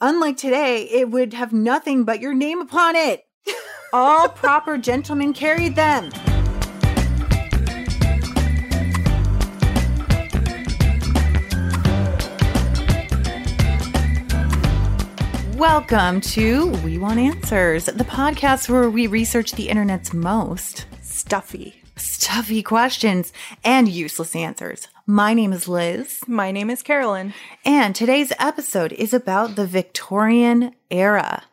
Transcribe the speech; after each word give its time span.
Unlike 0.00 0.36
today, 0.36 0.84
it 0.84 1.10
would 1.10 1.34
have 1.34 1.52
nothing 1.52 2.04
but 2.04 2.20
your 2.20 2.32
name 2.32 2.60
upon 2.60 2.94
it. 2.94 3.24
All 3.92 4.28
proper 4.28 4.78
gentlemen 4.78 5.32
carried 5.32 5.74
them. 5.74 6.10
Welcome 15.56 16.20
to 16.20 16.68
We 16.84 16.98
Want 16.98 17.18
Answers, 17.18 17.86
the 17.86 18.04
podcast 18.04 18.68
where 18.68 18.88
we 18.88 19.08
research 19.08 19.52
the 19.52 19.68
internet's 19.68 20.14
most 20.14 20.86
Stuffy. 21.02 21.82
stuffy 21.96 22.62
questions 22.62 23.32
and 23.64 23.88
useless 23.88 24.36
answers. 24.36 24.86
My 25.10 25.32
name 25.32 25.54
is 25.54 25.66
Liz, 25.68 26.20
My 26.26 26.50
name 26.50 26.68
is 26.68 26.82
Carolyn. 26.82 27.32
and 27.64 27.94
today's 27.94 28.30
episode 28.38 28.92
is 28.92 29.14
about 29.14 29.56
the 29.56 29.66
Victorian 29.66 30.74
era. 30.90 31.44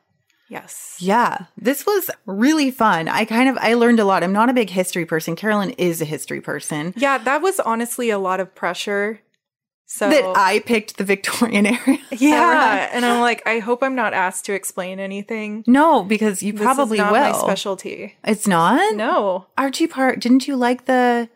Yes. 0.50 0.98
Yeah, 1.00 1.46
this 1.58 1.86
was 1.86 2.12
really 2.26 2.70
fun. 2.70 3.08
I 3.08 3.24
kind 3.24 3.48
of 3.48 3.58
I 3.62 3.76
learned 3.76 4.02
a 4.02 4.06
lot. 4.06 4.24
I'm 4.24 4.34
not 4.34 4.50
a 4.50 4.54
big 4.54 4.70
history 4.72 5.06
person. 5.06 5.38
Carolyn 5.38 5.70
is 5.72 6.02
a 6.02 6.06
history 6.06 6.42
person. 6.42 6.94
Yeah, 6.98 7.18
that 7.20 7.42
was 7.42 7.62
honestly 7.62 8.10
a 8.10 8.20
lot 8.20 8.42
of 8.42 8.54
pressure. 8.54 9.22
So 9.88 10.10
That 10.10 10.34
I 10.36 10.60
picked 10.60 10.98
the 10.98 11.04
Victorian 11.06 11.66
era. 11.68 11.98
yeah, 12.12 12.90
and 12.92 13.06
I'm 13.06 13.22
like, 13.22 13.42
I 13.48 13.60
hope 13.60 13.84
I'm 13.84 13.96
not 13.96 14.14
asked 14.14 14.44
to 14.46 14.54
explain 14.54 15.00
anything. 15.00 15.64
No, 15.66 16.04
because 16.04 16.44
you 16.44 16.52
This 16.54 16.62
probably 16.62 17.00
will. 17.00 17.12
my 17.12 17.32
specialty. 17.32 18.16
it's 18.26 18.48
not? 18.48 18.96
No, 18.96 19.46
Archie 19.58 19.88
Park, 19.88 20.20
didn't 20.20 20.46
you 20.48 20.56
like 20.58 20.86
the 20.86 21.30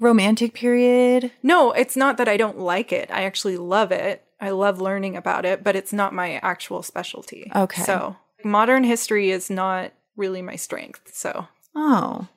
romantic 0.00 0.54
period? 0.54 1.30
no, 1.42 1.72
it's 1.72 1.96
not 1.96 2.16
that 2.18 2.28
I 2.28 2.36
don't 2.36 2.58
like 2.58 2.92
it. 2.92 3.10
I 3.10 3.24
actually 3.24 3.56
love 3.56 3.92
it. 3.92 4.22
I 4.40 4.50
love 4.50 4.80
learning 4.80 5.16
about 5.16 5.44
it, 5.46 5.64
but 5.64 5.76
it's 5.76 5.92
not 5.92 6.12
my 6.12 6.34
actual 6.42 6.82
specialty. 6.82 7.50
Okay. 7.54 7.82
So 7.82 8.16
modern 8.44 8.84
history 8.84 9.30
is 9.30 9.48
not 9.48 9.92
really 10.16 10.42
my 10.42 10.56
strength. 10.56 11.10
So 11.14 11.48
Oh. 11.74 12.28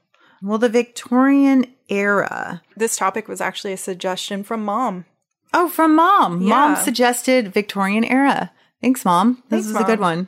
Well, 0.41 0.57
the 0.57 0.69
Victorian 0.69 1.65
era. 1.89 2.61
this 2.77 2.95
topic 2.95 3.27
was 3.27 3.41
actually 3.41 3.73
a 3.73 3.77
suggestion 3.77 4.43
from 4.43 4.63
mom. 4.63 5.05
Oh, 5.53 5.67
from 5.67 5.95
mom. 5.95 6.45
Mom 6.45 6.75
suggested 6.77 7.53
Victorian 7.53 8.05
era. 8.05 8.51
Thanks, 8.81 9.03
mom. 9.03 9.43
This 9.49 9.65
Thanks, 9.65 9.67
is 9.67 9.75
a 9.75 9.83
good 9.83 9.99
one. 9.99 10.27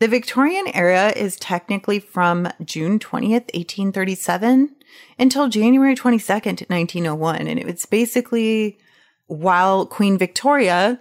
The 0.00 0.08
Victorian 0.08 0.66
era 0.68 1.12
is 1.16 1.36
technically 1.36 1.98
from 1.98 2.48
June 2.64 2.98
20th, 2.98 3.52
1837 3.54 4.76
until 5.18 5.48
January 5.48 5.94
22nd, 5.94 6.68
1901. 6.68 7.48
And 7.48 7.58
it's 7.58 7.86
basically 7.86 8.78
while 9.26 9.86
Queen 9.86 10.18
Victoria 10.18 11.00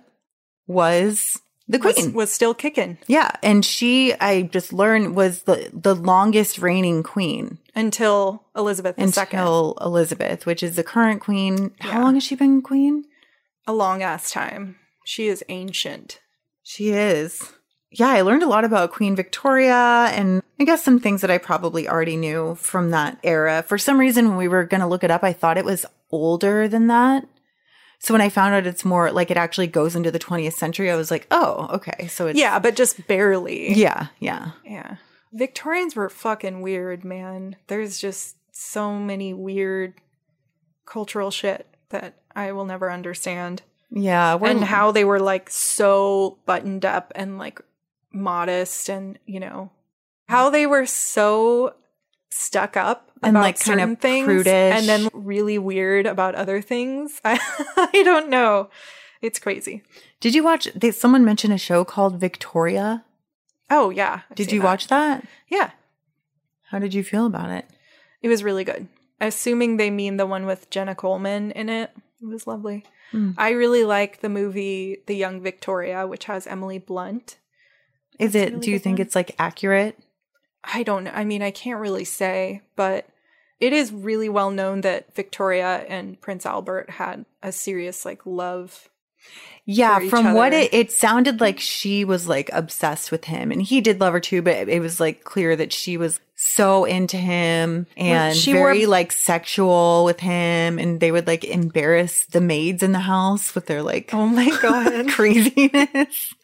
was 0.67 1.41
the 1.67 1.79
queen. 1.79 2.13
was 2.13 2.31
still 2.31 2.53
kicking 2.53 2.97
yeah. 3.07 3.31
And 3.41 3.65
she, 3.65 4.13
I 4.13 4.43
just 4.43 4.71
learned, 4.71 5.15
was 5.15 5.43
the, 5.43 5.69
the 5.73 5.95
longest 5.95 6.59
reigning 6.59 7.01
queen 7.03 7.57
until 7.73 8.45
Elizabeth 8.55 8.97
II. 8.99 9.05
until 9.05 9.77
Elizabeth, 9.81 10.45
which 10.45 10.61
is 10.61 10.75
the 10.75 10.83
current 10.83 11.21
queen. 11.21 11.73
How 11.79 12.03
long 12.03 12.13
has 12.13 12.23
she 12.23 12.35
been 12.35 12.61
queen? 12.61 13.05
a 13.67 13.73
long 13.73 14.03
ass 14.03 14.31
time. 14.31 14.75
She 15.05 15.27
is 15.27 15.43
ancient. 15.49 16.19
She 16.63 16.89
is. 16.91 17.53
Yeah, 17.97 18.09
I 18.09 18.21
learned 18.21 18.43
a 18.43 18.47
lot 18.47 18.65
about 18.65 18.91
Queen 18.91 19.15
Victoria 19.15 20.09
and 20.11 20.41
I 20.59 20.65
guess 20.65 20.83
some 20.83 20.99
things 20.99 21.21
that 21.21 21.31
I 21.31 21.37
probably 21.37 21.87
already 21.87 22.17
knew 22.17 22.55
from 22.55 22.91
that 22.91 23.17
era. 23.23 23.63
For 23.63 23.77
some 23.77 23.99
reason, 23.99 24.27
when 24.27 24.37
we 24.37 24.47
were 24.47 24.65
going 24.65 24.81
to 24.81 24.87
look 24.87 25.03
it 25.03 25.11
up, 25.11 25.23
I 25.23 25.33
thought 25.33 25.57
it 25.57 25.65
was 25.65 25.85
older 26.11 26.67
than 26.67 26.87
that. 26.87 27.25
So 27.99 28.13
when 28.13 28.21
I 28.21 28.29
found 28.29 28.53
out 28.53 28.67
it's 28.67 28.85
more 28.85 29.11
like 29.11 29.31
it 29.31 29.37
actually 29.37 29.67
goes 29.67 29.95
into 29.95 30.11
the 30.11 30.19
20th 30.19 30.53
century, 30.53 30.91
I 30.91 30.95
was 30.95 31.09
like, 31.09 31.25
oh, 31.31 31.69
okay. 31.73 32.07
So 32.07 32.27
it's. 32.27 32.37
Yeah, 32.37 32.59
but 32.59 32.75
just 32.75 33.07
barely. 33.07 33.73
Yeah, 33.73 34.07
yeah. 34.19 34.51
Yeah. 34.65 34.97
Victorians 35.31 35.95
were 35.95 36.09
fucking 36.09 36.61
weird, 36.61 37.03
man. 37.03 37.55
There's 37.67 37.99
just 37.99 38.35
so 38.51 38.99
many 38.99 39.33
weird 39.33 39.95
cultural 40.85 41.31
shit 41.31 41.67
that 41.89 42.15
I 42.35 42.51
will 42.51 42.65
never 42.65 42.91
understand. 42.91 43.61
Yeah. 43.89 44.35
And 44.35 44.63
how 44.63 44.91
they 44.91 45.05
were 45.05 45.19
like 45.19 45.49
so 45.49 46.37
buttoned 46.45 46.85
up 46.85 47.11
and 47.15 47.37
like 47.37 47.61
modest 48.15 48.89
and, 48.89 49.19
you 49.25 49.39
know, 49.39 49.69
how 50.27 50.49
they 50.49 50.65
were 50.65 50.85
so 50.85 51.75
stuck 52.29 52.75
up 52.75 53.11
And, 53.21 53.31
about 53.35 53.41
like, 53.43 53.59
kind 53.59 53.79
of 53.81 53.99
things 53.99 54.25
prudish. 54.25 54.47
and 54.51 54.87
then 54.87 55.09
really 55.13 55.57
weird 55.57 56.05
about 56.05 56.35
other 56.35 56.61
things. 56.61 57.21
I, 57.25 57.39
I 57.77 58.01
don't 58.03 58.29
know. 58.29 58.69
It's 59.21 59.39
crazy. 59.39 59.83
Did 60.19 60.35
you 60.35 60.43
watch? 60.43 60.67
They, 60.75 60.91
someone 60.91 61.23
mentioned 61.25 61.53
a 61.53 61.57
show 61.57 61.83
called 61.85 62.19
Victoria. 62.19 63.03
Oh, 63.69 63.89
yeah. 63.89 64.21
I've 64.29 64.35
Did 64.35 64.51
you 64.51 64.59
that. 64.59 64.65
watch 64.65 64.87
that? 64.87 65.25
Yeah. 65.47 65.71
How 66.69 66.79
did 66.79 66.93
you 66.93 67.03
feel 67.03 67.25
about 67.25 67.49
it? 67.49 67.65
It 68.21 68.27
was 68.27 68.43
really 68.43 68.63
good. 68.63 68.87
Assuming 69.21 69.77
they 69.77 69.89
mean 69.89 70.17
the 70.17 70.25
one 70.25 70.45
with 70.45 70.69
Jenna 70.69 70.93
Coleman 70.95 71.51
in 71.51 71.69
it. 71.69 71.91
It 72.21 72.25
was 72.27 72.45
lovely. 72.47 72.83
Hmm. 73.11 73.31
I 73.37 73.51
really 73.51 73.83
like 73.83 74.21
the 74.21 74.29
movie 74.29 74.97
The 75.07 75.15
Young 75.15 75.41
Victoria, 75.41 76.05
which 76.05 76.25
has 76.25 76.45
Emily 76.47 76.79
Blunt. 76.79 77.37
Is 78.19 78.33
That's 78.33 78.45
it, 78.47 78.49
really 78.53 78.61
do 78.61 78.71
you 78.71 78.79
think 78.79 78.99
one. 78.99 79.05
it's 79.05 79.15
like 79.15 79.35
accurate? 79.37 79.97
I 80.63 80.83
don't 80.83 81.03
know. 81.05 81.11
I 81.11 81.25
mean, 81.25 81.41
I 81.41 81.51
can't 81.51 81.79
really 81.79 82.05
say, 82.05 82.61
but 82.75 83.07
it 83.59 83.73
is 83.73 83.91
really 83.91 84.29
well 84.29 84.51
known 84.51 84.81
that 84.81 85.13
Victoria 85.15 85.85
and 85.87 86.19
Prince 86.19 86.45
Albert 86.45 86.89
had 86.91 87.25
a 87.43 87.51
serious 87.51 88.05
like 88.05 88.25
love. 88.25 88.89
Yeah, 89.67 89.97
from 90.09 90.35
what 90.35 90.53
it 90.53 90.71
it 90.75 90.91
sounded 90.91 91.41
like 91.41 91.55
mm-hmm. 91.55 91.61
she 91.61 92.05
was 92.05 92.27
like 92.27 92.51
obsessed 92.53 93.11
with 93.11 93.25
him 93.25 93.51
and 93.51 93.59
he 93.61 93.81
did 93.81 93.99
love 93.99 94.13
her 94.13 94.19
too, 94.19 94.43
but 94.43 94.69
it 94.69 94.79
was 94.79 94.99
like 94.99 95.23
clear 95.23 95.55
that 95.55 95.73
she 95.73 95.97
was 95.97 96.19
so 96.35 96.85
into 96.85 97.17
him 97.17 97.87
and 97.97 98.35
she 98.35 98.53
wore- 98.53 98.67
very 98.73 98.85
like 98.85 99.11
sexual 99.11 100.03
with 100.05 100.19
him 100.19 100.77
and 100.77 100.99
they 100.99 101.11
would 101.11 101.25
like 101.25 101.43
embarrass 101.45 102.25
the 102.27 102.41
maids 102.41 102.83
in 102.83 102.91
the 102.91 102.99
house 102.99 103.55
with 103.55 103.65
their 103.65 103.81
like 103.81 104.13
Oh 104.13 104.27
my 104.27 104.55
god. 104.61 105.07
craziness. 105.09 106.35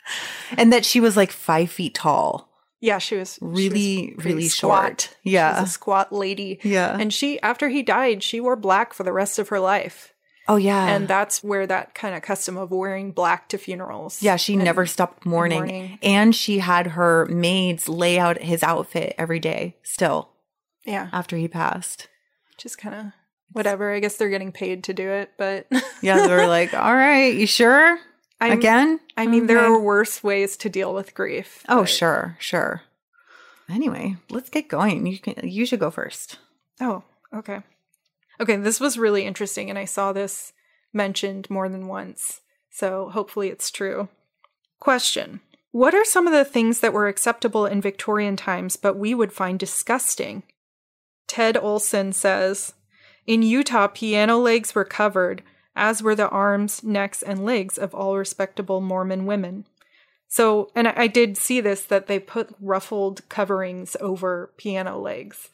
and 0.58 0.74
that 0.74 0.86
she 0.86 1.00
was 1.00 1.16
like 1.16 1.32
five 1.32 1.70
feet 1.72 1.94
tall. 1.94 2.50
yeah, 2.80 2.98
she 2.98 3.18
was 3.18 3.34
she 3.36 3.40
Really, 3.46 4.14
was 4.16 4.26
really 4.26 4.48
squat. 4.48 4.82
short. 4.84 5.02
She 5.24 5.30
was 5.30 5.34
Yeah. 5.34 5.62
a 5.64 5.68
squat 5.68 6.12
lady. 6.12 6.60
Yeah. 6.64 6.98
And 6.98 7.14
she 7.14 7.40
after 7.42 7.70
he 7.70 7.84
died, 7.84 8.24
she 8.24 8.40
wore 8.42 8.56
black 8.56 8.94
for 8.94 9.04
the 9.04 9.14
rest 9.14 9.38
of 9.38 9.50
her 9.50 9.60
life. 9.60 10.11
Oh 10.48 10.56
yeah. 10.58 10.88
and 10.88 11.08
that's 11.08 11.44
where 11.44 11.66
that 11.68 11.94
kind 11.96 12.16
of 12.16 12.22
custom 12.24 12.58
of 12.58 12.72
wearing 12.72 13.12
black 13.12 13.48
to 13.50 13.58
funerals. 13.58 14.22
yeah, 14.22 14.36
she 14.38 14.56
never 14.56 14.86
stopped 14.86 15.26
mourning. 15.26 15.60
mourning. 15.60 16.00
And 16.02 16.36
she 16.36 16.60
had 16.60 16.88
her 16.88 17.26
maids 17.28 17.88
lay 17.88 18.18
out 18.20 18.42
his 18.42 18.64
outfit 18.64 19.14
every 19.18 19.40
day 19.40 19.78
still 19.84 20.30
Yeah, 20.86 21.10
after 21.14 21.38
he 21.38 21.48
passed. 21.48 22.08
just 22.58 22.78
kind 22.78 22.96
of 22.96 23.06
whatever. 23.52 23.94
I 23.94 24.00
guess 24.00 24.18
they're 24.18 24.30
getting 24.30 24.52
paid 24.52 24.84
to 24.86 24.94
do 24.94 25.10
it, 25.10 25.32
but 25.38 25.68
Yeah, 26.02 26.26
they 26.28 26.34
were 26.34 26.48
like, 26.48 26.74
"All 26.74 26.96
right, 26.96 27.34
you 27.34 27.46
sure? 27.48 28.00
I'm, 28.40 28.54
Again?" 28.54 29.00
I 29.16 29.28
mean, 29.28 29.46
there 29.46 29.60
are 29.60 29.80
worse 29.80 30.24
ways 30.24 30.58
to 30.58 30.70
deal 30.70 30.94
with 30.94 31.14
grief. 31.14 31.64
Oh, 31.70 31.82
but- 31.82 31.90
sure, 31.90 32.36
sure. 32.40 32.82
Anyway, 33.70 34.18
let's 34.30 34.50
get 34.50 34.68
going. 34.68 35.06
You 35.06 35.20
can 35.20 35.36
you 35.48 35.66
should 35.66 35.80
go 35.80 35.92
first. 35.92 36.40
Oh, 36.82 37.04
okay. 37.34 37.62
Okay, 38.42 38.56
this 38.56 38.80
was 38.80 38.98
really 38.98 39.26
interesting, 39.26 39.70
and 39.70 39.78
I 39.78 39.86
saw 39.86 40.12
this 40.12 40.52
mentioned 40.92 41.48
more 41.52 41.70
than 41.70 41.88
once, 41.88 42.42
so 42.72 43.10
hopefully 43.10 43.50
it's 43.50 43.70
true. 43.70 44.10
Question 44.80 45.42
What 45.72 45.94
are 45.94 46.04
some 46.04 46.26
of 46.26 46.34
the 46.34 46.44
things 46.44 46.80
that 46.80 46.92
were 46.92 47.08
acceptable 47.08 47.68
in 47.68 47.82
Victorian 47.82 48.36
times 48.36 48.78
but 48.78 48.98
we 48.98 49.14
would 49.14 49.32
find 49.32 49.60
disgusting? 49.60 50.42
Ted 51.28 51.56
Olson 51.56 52.14
says 52.14 52.74
In 53.28 53.44
Utah, 53.44 53.88
piano 53.88 54.40
legs 54.40 54.74
were 54.74 54.86
covered, 54.86 55.44
as 55.76 56.02
were 56.02 56.16
the 56.16 56.30
arms, 56.30 56.84
necks, 56.84 57.22
and 57.22 57.46
legs 57.46 57.78
of 57.78 57.94
all 57.94 58.18
respectable 58.18 58.82
Mormon 58.82 59.28
women. 59.28 59.68
So, 60.28 60.72
and 60.76 60.88
I 60.88 61.06
did 61.06 61.38
see 61.38 61.62
this 61.62 61.84
that 61.84 62.08
they 62.08 62.18
put 62.18 62.56
ruffled 62.60 63.22
coverings 63.30 63.96
over 64.02 64.52
piano 64.58 64.98
legs, 64.98 65.50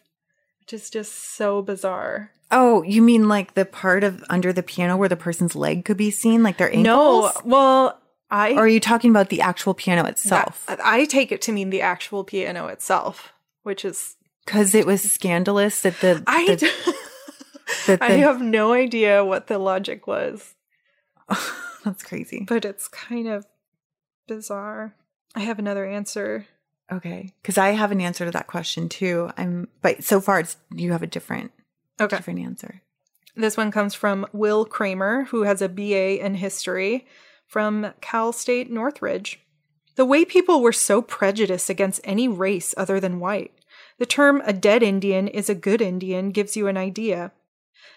is 0.74 0.90
just 0.90 1.36
so 1.36 1.62
bizarre. 1.62 2.32
Oh, 2.52 2.82
you 2.84 3.02
mean 3.02 3.28
like 3.28 3.54
the 3.56 3.66
part 3.66 4.04
of 4.04 4.24
under 4.30 4.54
the 4.54 4.64
piano 4.64 4.96
where 4.98 5.10
the 5.10 5.16
person's 5.18 5.56
leg 5.56 5.84
could 5.86 5.98
be 5.98 6.12
seen, 6.12 6.44
like 6.44 6.58
their 6.58 6.70
ankles? 6.74 6.86
No, 6.86 7.32
well, 7.44 8.00
I 8.32 8.54
Or 8.54 8.60
are 8.62 8.68
you 8.68 8.80
talking 8.80 9.10
about 9.10 9.30
the 9.30 9.42
actual 9.42 9.74
piano 9.74 10.06
itself? 10.06 10.66
that- 10.68 10.80
I 10.86 11.06
take 11.06 11.32
it 11.32 11.42
to 11.44 11.52
mean 11.52 11.70
the 11.70 11.82
actual 11.82 12.24
piano 12.24 12.68
itself, 12.68 13.34
which 13.64 13.84
is 13.84 14.16
Because 14.46 14.74
it 14.76 14.86
was 14.86 15.02
scandalous 15.02 15.82
that 15.82 16.00
the, 16.02 16.24
I 16.28 16.56
the- 16.56 16.96
that 17.88 18.02
I 18.02 18.12
have 18.12 18.42
no 18.42 18.72
idea 18.74 19.26
what 19.26 19.48
the 19.48 19.58
logic 19.58 20.08
was, 20.08 20.56
that's 21.84 22.04
crazy. 22.04 22.46
but 22.48 22.64
it's 22.66 22.88
kind 22.88 23.28
of 23.28 23.46
bizarre. 24.28 24.96
I 25.36 25.42
have 25.42 25.60
another 25.60 25.86
answer. 25.86 26.48
Okay, 26.92 27.34
because 27.42 27.58
I 27.58 27.70
have 27.70 27.92
an 27.92 28.00
answer 28.00 28.26
to 28.26 28.32
that 28.32 28.48
question 28.48 28.88
too. 28.88 29.30
I'm, 29.38 29.68
but 29.82 30.04
so 30.04 30.22
far 30.22 30.40
it's 30.40 30.58
you 30.74 30.92
have 30.94 31.04
a 31.04 31.08
different 31.08 31.52
Okay. 32.00 32.16
different 32.16 32.40
answer. 32.40 32.82
This 33.36 33.58
one 33.58 33.72
comes 33.72 33.94
from 33.94 34.26
Will 34.32 34.66
Kramer, 34.66 35.26
who 35.26 35.44
has 35.44 35.62
a 35.62 35.70
BA 35.70 36.24
in 36.24 36.36
history 36.36 37.06
from 37.48 37.94
Cal 38.02 38.32
State 38.32 38.72
Northridge. 38.72 39.40
The 39.96 40.06
way 40.06 40.26
people 40.26 40.62
were 40.62 40.72
so 40.72 41.02
prejudiced 41.02 41.70
against 41.70 42.02
any 42.04 42.28
race 42.28 42.74
other 42.78 43.00
than 43.00 43.20
white. 43.20 43.52
The 44.00 44.06
term 44.06 44.42
a 44.46 44.54
dead 44.54 44.84
Indian 44.84 45.28
is 45.28 45.50
a 45.50 45.56
good 45.56 45.82
Indian 45.82 46.32
gives 46.32 46.56
you 46.56 46.68
an 46.68 46.78
idea. 46.78 47.32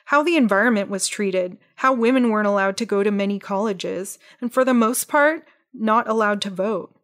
How 0.07 0.23
the 0.23 0.37
environment 0.37 0.91
was 0.91 1.09
treated, 1.09 1.59
how 1.77 1.93
women 1.93 2.31
weren't 2.31 2.47
allowed 2.47 2.77
to 2.79 2.87
go 2.87 3.03
to 3.03 3.11
many 3.11 3.39
colleges, 3.39 4.19
and 4.41 4.53
for 4.53 4.65
the 4.65 4.75
most 4.75 5.09
part, 5.09 5.47
not 5.73 6.09
allowed 6.09 6.43
to 6.43 6.51
vote. 6.51 6.95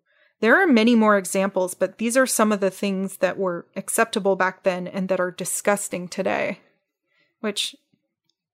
There 0.40 0.60
are 0.62 0.66
many 0.66 0.94
more 0.94 1.16
examples, 1.16 1.74
but 1.74 1.98
these 1.98 2.16
are 2.16 2.26
some 2.26 2.52
of 2.52 2.60
the 2.60 2.70
things 2.70 3.18
that 3.18 3.38
were 3.38 3.66
acceptable 3.74 4.36
back 4.36 4.64
then 4.64 4.86
and 4.86 5.08
that 5.08 5.20
are 5.20 5.30
disgusting 5.30 6.08
today. 6.08 6.60
Which 7.40 7.74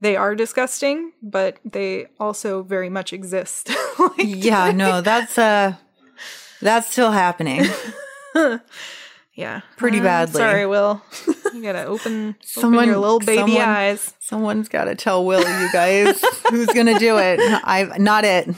they 0.00 0.16
are 0.16 0.34
disgusting, 0.34 1.12
but 1.22 1.58
they 1.64 2.06
also 2.20 2.62
very 2.62 2.88
much 2.88 3.12
exist. 3.12 3.70
like, 3.98 4.12
yeah, 4.18 4.70
no, 4.70 5.00
that's 5.00 5.38
uh 5.38 5.74
that's 6.60 6.90
still 6.90 7.10
happening. 7.12 7.64
yeah. 9.34 9.60
Pretty 9.76 9.98
I'm 9.98 10.04
badly. 10.04 10.34
Sorry, 10.38 10.66
Will. 10.66 11.02
You 11.52 11.62
gotta 11.62 11.84
open, 11.86 12.36
open 12.56 12.74
your 12.74 12.96
little 12.98 13.18
baby 13.18 13.38
someone- 13.38 13.60
eyes. 13.60 14.14
Someone's 14.20 14.68
got 14.68 14.84
to 14.84 14.94
tell 14.94 15.24
Will, 15.24 15.40
you 15.40 15.72
guys, 15.72 16.22
who's 16.50 16.68
gonna 16.68 16.98
do 16.98 17.18
it. 17.18 17.40
I've 17.64 17.98
not 17.98 18.24
it. 18.24 18.48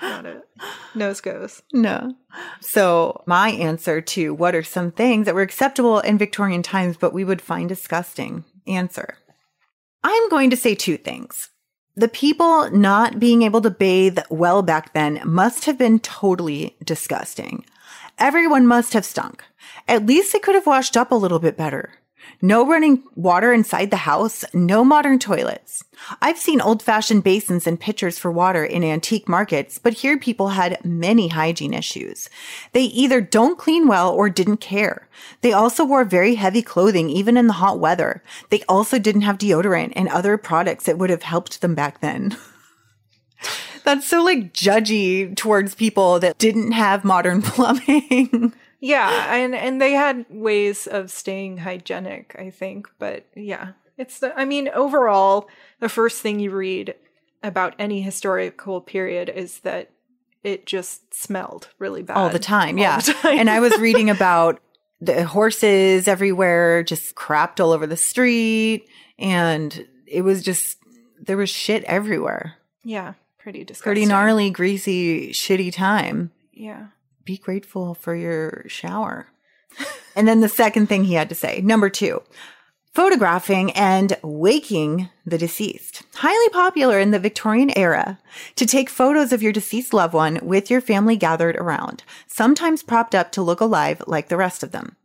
Got 0.00 0.26
it. 0.26 0.48
Nose 0.94 1.20
goes. 1.20 1.62
No. 1.72 2.14
So 2.60 3.22
my 3.26 3.50
answer 3.50 4.00
to 4.00 4.34
what 4.34 4.54
are 4.54 4.62
some 4.62 4.90
things 4.90 5.26
that 5.26 5.34
were 5.34 5.42
acceptable 5.42 6.00
in 6.00 6.18
Victorian 6.18 6.62
times, 6.62 6.96
but 6.96 7.12
we 7.12 7.24
would 7.24 7.40
find 7.40 7.68
disgusting? 7.68 8.44
Answer. 8.66 9.16
I'm 10.02 10.28
going 10.28 10.50
to 10.50 10.56
say 10.56 10.74
two 10.74 10.96
things. 10.96 11.50
The 11.96 12.08
people 12.08 12.70
not 12.70 13.18
being 13.18 13.42
able 13.42 13.60
to 13.62 13.70
bathe 13.70 14.18
well 14.30 14.62
back 14.62 14.94
then 14.94 15.20
must 15.24 15.64
have 15.64 15.76
been 15.76 15.98
totally 15.98 16.76
disgusting. 16.84 17.64
Everyone 18.18 18.66
must 18.66 18.92
have 18.92 19.04
stunk. 19.04 19.44
At 19.88 20.06
least 20.06 20.32
they 20.32 20.38
could 20.38 20.54
have 20.54 20.66
washed 20.66 20.96
up 20.96 21.10
a 21.10 21.16
little 21.16 21.38
bit 21.38 21.56
better. 21.56 21.90
No 22.42 22.66
running 22.66 23.02
water 23.14 23.52
inside 23.52 23.90
the 23.90 23.98
house, 23.98 24.44
no 24.54 24.84
modern 24.84 25.18
toilets. 25.18 25.84
I've 26.22 26.38
seen 26.38 26.60
old 26.60 26.82
fashioned 26.82 27.24
basins 27.24 27.66
and 27.66 27.78
pitchers 27.78 28.18
for 28.18 28.30
water 28.30 28.64
in 28.64 28.82
antique 28.82 29.28
markets, 29.28 29.78
but 29.78 29.94
here 29.94 30.18
people 30.18 30.48
had 30.48 30.82
many 30.84 31.28
hygiene 31.28 31.74
issues. 31.74 32.30
They 32.72 32.84
either 32.84 33.20
don't 33.20 33.58
clean 33.58 33.86
well 33.86 34.10
or 34.10 34.30
didn't 34.30 34.58
care. 34.58 35.08
They 35.42 35.52
also 35.52 35.84
wore 35.84 36.04
very 36.04 36.36
heavy 36.36 36.62
clothing 36.62 37.10
even 37.10 37.36
in 37.36 37.46
the 37.46 37.54
hot 37.54 37.78
weather. 37.78 38.22
They 38.48 38.62
also 38.68 38.98
didn't 38.98 39.22
have 39.22 39.38
deodorant 39.38 39.92
and 39.94 40.08
other 40.08 40.36
products 40.36 40.84
that 40.84 40.98
would 40.98 41.10
have 41.10 41.22
helped 41.22 41.60
them 41.60 41.74
back 41.74 42.00
then. 42.00 42.36
That's 43.84 44.06
so 44.06 44.22
like 44.22 44.52
judgy 44.52 45.34
towards 45.36 45.74
people 45.74 46.20
that 46.20 46.38
didn't 46.38 46.72
have 46.72 47.04
modern 47.04 47.42
plumbing. 47.42 48.54
Yeah, 48.80 49.34
and 49.34 49.54
and 49.54 49.80
they 49.80 49.92
had 49.92 50.24
ways 50.30 50.86
of 50.86 51.10
staying 51.10 51.58
hygienic, 51.58 52.34
I 52.38 52.50
think, 52.50 52.88
but 52.98 53.26
yeah. 53.36 53.72
It's 53.98 54.18
the 54.20 54.32
I 54.38 54.44
mean, 54.46 54.68
overall, 54.70 55.48
the 55.80 55.88
first 55.90 56.22
thing 56.22 56.40
you 56.40 56.50
read 56.50 56.94
about 57.42 57.74
any 57.78 58.00
historical 58.02 58.80
period 58.80 59.28
is 59.28 59.60
that 59.60 59.90
it 60.42 60.64
just 60.64 61.12
smelled 61.14 61.68
really 61.78 62.02
bad 62.02 62.16
all 62.16 62.30
the 62.30 62.38
time. 62.38 62.76
all 62.76 62.82
Yeah. 62.82 63.00
the 63.00 63.12
time. 63.12 63.38
and 63.38 63.50
I 63.50 63.60
was 63.60 63.78
reading 63.78 64.08
about 64.08 64.60
the 65.02 65.24
horses 65.24 66.08
everywhere, 66.08 66.82
just 66.82 67.14
crapped 67.14 67.60
all 67.60 67.72
over 67.72 67.86
the 67.86 67.96
street. 67.96 68.86
And 69.18 69.86
it 70.06 70.22
was 70.22 70.42
just, 70.42 70.78
there 71.20 71.36
was 71.36 71.50
shit 71.50 71.84
everywhere. 71.84 72.54
yeah, 72.84 73.14
pretty 73.38 73.64
disgusting. 73.64 73.90
Pretty 73.92 74.06
gnarly, 74.06 74.48
greasy, 74.50 75.30
shitty 75.30 75.72
time. 75.74 76.30
Yeah. 76.52 76.86
Be 77.24 77.36
grateful 77.36 77.94
for 77.94 78.14
your 78.14 78.64
shower. 78.68 79.28
and 80.16 80.26
then 80.26 80.40
the 80.40 80.48
second 80.48 80.88
thing 80.88 81.04
he 81.04 81.14
had 81.14 81.28
to 81.28 81.34
say, 81.34 81.60
number 81.60 81.88
two, 81.88 82.22
photographing 82.92 83.70
and 83.72 84.16
waking 84.22 85.08
the 85.24 85.38
deceased. 85.38 86.02
Highly 86.16 86.48
popular 86.48 86.98
in 86.98 87.12
the 87.12 87.18
Victorian 87.18 87.76
era 87.76 88.18
to 88.56 88.66
take 88.66 88.90
photos 88.90 89.32
of 89.32 89.42
your 89.42 89.52
deceased 89.52 89.94
loved 89.94 90.14
one 90.14 90.40
with 90.42 90.70
your 90.70 90.80
family 90.80 91.16
gathered 91.16 91.56
around, 91.56 92.02
sometimes 92.26 92.82
propped 92.82 93.14
up 93.14 93.30
to 93.32 93.42
look 93.42 93.60
alive 93.60 94.02
like 94.06 94.28
the 94.28 94.36
rest 94.36 94.62
of 94.62 94.72
them. 94.72 94.96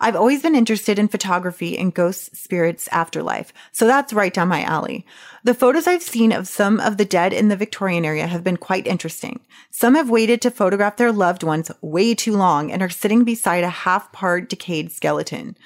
I've 0.00 0.16
always 0.16 0.42
been 0.42 0.54
interested 0.54 0.98
in 0.98 1.08
photography 1.08 1.78
and 1.78 1.94
ghosts, 1.94 2.38
spirits, 2.38 2.88
afterlife, 2.92 3.52
so 3.72 3.86
that's 3.86 4.12
right 4.12 4.32
down 4.32 4.48
my 4.48 4.62
alley. 4.62 5.06
The 5.44 5.54
photos 5.54 5.86
I've 5.86 6.02
seen 6.02 6.32
of 6.32 6.48
some 6.48 6.80
of 6.80 6.96
the 6.96 7.04
dead 7.04 7.32
in 7.32 7.48
the 7.48 7.56
Victorian 7.56 8.04
area 8.04 8.26
have 8.26 8.44
been 8.44 8.56
quite 8.56 8.86
interesting. 8.86 9.40
Some 9.70 9.94
have 9.94 10.10
waited 10.10 10.42
to 10.42 10.50
photograph 10.50 10.96
their 10.96 11.12
loved 11.12 11.42
ones 11.42 11.70
way 11.80 12.14
too 12.14 12.36
long 12.36 12.72
and 12.72 12.82
are 12.82 12.88
sitting 12.88 13.24
beside 13.24 13.64
a 13.64 13.68
half 13.68 14.12
part 14.12 14.48
decayed 14.48 14.92
skeleton. 14.92 15.56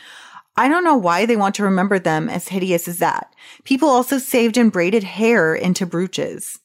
I 0.56 0.68
don't 0.68 0.82
know 0.82 0.96
why 0.96 1.24
they 1.24 1.36
want 1.36 1.54
to 1.54 1.62
remember 1.62 2.00
them 2.00 2.28
as 2.28 2.48
hideous 2.48 2.88
as 2.88 2.98
that. 2.98 3.32
People 3.62 3.88
also 3.88 4.18
saved 4.18 4.56
and 4.56 4.72
braided 4.72 5.04
hair 5.04 5.54
into 5.54 5.86
brooches. 5.86 6.58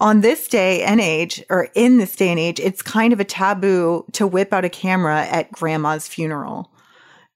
On 0.00 0.22
this 0.22 0.48
day 0.48 0.82
and 0.82 1.00
age, 1.00 1.44
or 1.50 1.68
in 1.74 1.98
this 1.98 2.16
day 2.16 2.30
and 2.30 2.40
age, 2.40 2.58
it's 2.58 2.82
kind 2.82 3.12
of 3.12 3.20
a 3.20 3.24
taboo 3.24 4.06
to 4.12 4.26
whip 4.26 4.52
out 4.52 4.64
a 4.64 4.68
camera 4.68 5.26
at 5.26 5.52
grandma's 5.52 6.08
funeral. 6.08 6.70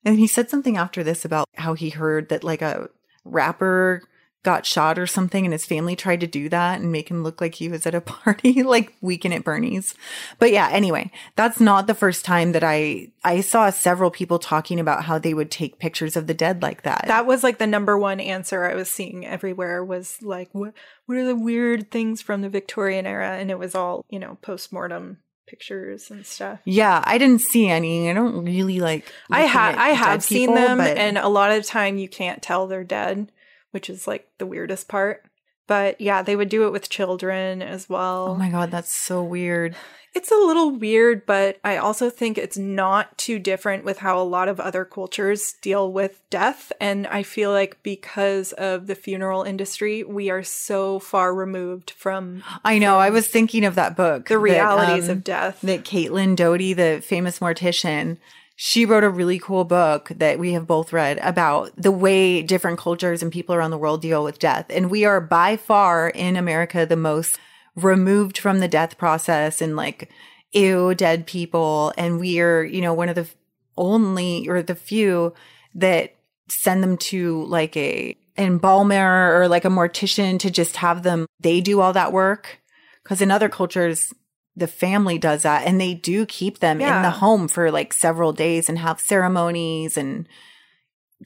And 0.08 0.18
he 0.18 0.26
said 0.26 0.48
something 0.48 0.78
after 0.78 1.04
this 1.04 1.26
about 1.26 1.46
how 1.56 1.74
he 1.74 1.90
heard 1.90 2.30
that 2.30 2.42
like 2.42 2.62
a 2.62 2.88
rapper 3.26 4.02
got 4.42 4.64
shot 4.64 4.98
or 4.98 5.06
something 5.06 5.44
and 5.44 5.52
his 5.52 5.66
family 5.66 5.94
tried 5.94 6.20
to 6.20 6.26
do 6.26 6.48
that 6.48 6.80
and 6.80 6.90
make 6.90 7.10
him 7.10 7.22
look 7.22 7.42
like 7.42 7.56
he 7.56 7.68
was 7.68 7.86
at 7.86 7.94
a 7.94 8.00
party 8.16 8.62
like 8.62 8.94
weekend 9.02 9.34
at 9.34 9.44
Bernie's. 9.44 9.94
But 10.38 10.50
yeah, 10.50 10.70
anyway, 10.72 11.10
that's 11.36 11.60
not 11.60 11.86
the 11.86 11.94
first 11.94 12.24
time 12.24 12.52
that 12.52 12.64
I 12.64 13.12
I 13.22 13.42
saw 13.42 13.68
several 13.68 14.10
people 14.10 14.38
talking 14.38 14.80
about 14.80 15.04
how 15.04 15.18
they 15.18 15.34
would 15.34 15.50
take 15.50 15.78
pictures 15.78 16.16
of 16.16 16.26
the 16.26 16.32
dead 16.32 16.62
like 16.62 16.84
that. 16.84 17.04
That 17.06 17.26
was 17.26 17.42
like 17.42 17.58
the 17.58 17.66
number 17.66 17.98
one 17.98 18.18
answer 18.18 18.64
I 18.64 18.76
was 18.76 18.88
seeing 18.88 19.26
everywhere 19.26 19.84
was 19.84 20.22
like 20.22 20.48
what 20.52 20.72
what 21.04 21.18
are 21.18 21.26
the 21.26 21.36
weird 21.36 21.90
things 21.90 22.22
from 22.22 22.40
the 22.40 22.48
Victorian 22.48 23.06
era 23.06 23.32
and 23.32 23.50
it 23.50 23.58
was 23.58 23.74
all, 23.74 24.06
you 24.08 24.18
know, 24.18 24.38
post-mortem 24.40 25.18
pictures 25.48 26.10
and 26.10 26.24
stuff. 26.26 26.60
yeah, 26.64 27.02
I 27.04 27.18
didn't 27.18 27.40
see 27.40 27.68
any. 27.68 28.08
I 28.10 28.12
don't 28.12 28.44
really 28.44 28.78
like 28.80 29.10
I 29.30 29.40
have 29.42 29.74
I 29.76 29.88
have 29.88 30.22
seen 30.22 30.48
people, 30.48 30.54
them 30.54 30.78
but- 30.78 30.96
and 30.96 31.18
a 31.18 31.28
lot 31.28 31.50
of 31.50 31.56
the 31.62 31.68
time 31.68 31.98
you 31.98 32.08
can't 32.08 32.42
tell 32.42 32.66
they're 32.66 32.84
dead, 32.84 33.32
which 33.72 33.90
is 33.90 34.06
like 34.06 34.28
the 34.38 34.46
weirdest 34.46 34.88
part. 34.88 35.24
But 35.66 36.00
yeah, 36.00 36.22
they 36.22 36.34
would 36.34 36.48
do 36.48 36.66
it 36.66 36.70
with 36.72 36.88
children 36.88 37.60
as 37.60 37.88
well. 37.90 38.28
Oh 38.30 38.34
my 38.36 38.50
god, 38.50 38.70
that's 38.70 38.92
so 38.92 39.22
weird. 39.22 39.74
It's 40.18 40.32
a 40.32 40.34
little 40.34 40.72
weird, 40.72 41.26
but 41.26 41.60
I 41.62 41.76
also 41.76 42.10
think 42.10 42.38
it's 42.38 42.58
not 42.58 43.16
too 43.16 43.38
different 43.38 43.84
with 43.84 43.98
how 43.98 44.20
a 44.20 44.26
lot 44.26 44.48
of 44.48 44.58
other 44.58 44.84
cultures 44.84 45.54
deal 45.62 45.92
with 45.92 46.20
death. 46.28 46.72
And 46.80 47.06
I 47.06 47.22
feel 47.22 47.52
like 47.52 47.80
because 47.84 48.52
of 48.54 48.88
the 48.88 48.96
funeral 48.96 49.44
industry, 49.44 50.02
we 50.02 50.28
are 50.28 50.42
so 50.42 50.98
far 50.98 51.32
removed 51.32 51.92
from 51.92 52.42
I 52.64 52.80
know. 52.80 52.98
I 52.98 53.10
was 53.10 53.28
thinking 53.28 53.64
of 53.64 53.76
that 53.76 53.96
book, 53.96 54.26
the 54.26 54.40
realities 54.40 55.06
that, 55.06 55.12
um, 55.12 55.18
of 55.18 55.24
death. 55.24 55.60
that 55.60 55.84
Caitlin 55.84 56.34
Doughty, 56.34 56.72
the 56.72 57.00
famous 57.00 57.38
mortician, 57.38 58.16
she 58.56 58.84
wrote 58.84 59.04
a 59.04 59.10
really 59.10 59.38
cool 59.38 59.62
book 59.62 60.10
that 60.16 60.40
we 60.40 60.52
have 60.54 60.66
both 60.66 60.92
read 60.92 61.18
about 61.18 61.70
the 61.80 61.92
way 61.92 62.42
different 62.42 62.80
cultures 62.80 63.22
and 63.22 63.30
people 63.30 63.54
around 63.54 63.70
the 63.70 63.78
world 63.78 64.02
deal 64.02 64.24
with 64.24 64.40
death. 64.40 64.66
And 64.68 64.90
we 64.90 65.04
are 65.04 65.20
by 65.20 65.56
far 65.56 66.08
in 66.08 66.34
America 66.34 66.84
the 66.84 66.96
most 66.96 67.38
removed 67.84 68.38
from 68.38 68.60
the 68.60 68.68
death 68.68 68.98
process 68.98 69.60
and 69.60 69.76
like, 69.76 70.10
ew, 70.52 70.94
dead 70.94 71.26
people. 71.26 71.92
And 71.96 72.20
we 72.20 72.40
are, 72.40 72.62
you 72.62 72.80
know, 72.80 72.94
one 72.94 73.08
of 73.08 73.14
the 73.14 73.28
only 73.76 74.48
or 74.48 74.62
the 74.62 74.74
few 74.74 75.34
that 75.74 76.14
send 76.48 76.82
them 76.82 76.96
to 76.96 77.44
like 77.44 77.76
a 77.76 78.16
embalmer 78.36 79.38
or 79.38 79.48
like 79.48 79.64
a 79.64 79.68
mortician 79.68 80.38
to 80.40 80.50
just 80.50 80.76
have 80.76 81.02
them, 81.02 81.26
they 81.40 81.60
do 81.60 81.80
all 81.80 81.92
that 81.92 82.12
work. 82.12 82.60
Cause 83.04 83.20
in 83.22 83.30
other 83.30 83.48
cultures, 83.48 84.12
the 84.54 84.66
family 84.66 85.18
does 85.18 85.42
that 85.42 85.66
and 85.66 85.80
they 85.80 85.94
do 85.94 86.26
keep 86.26 86.58
them 86.58 86.80
in 86.80 87.02
the 87.02 87.10
home 87.10 87.48
for 87.48 87.70
like 87.70 87.92
several 87.92 88.32
days 88.32 88.68
and 88.68 88.78
have 88.78 89.00
ceremonies 89.00 89.96
and 89.96 90.28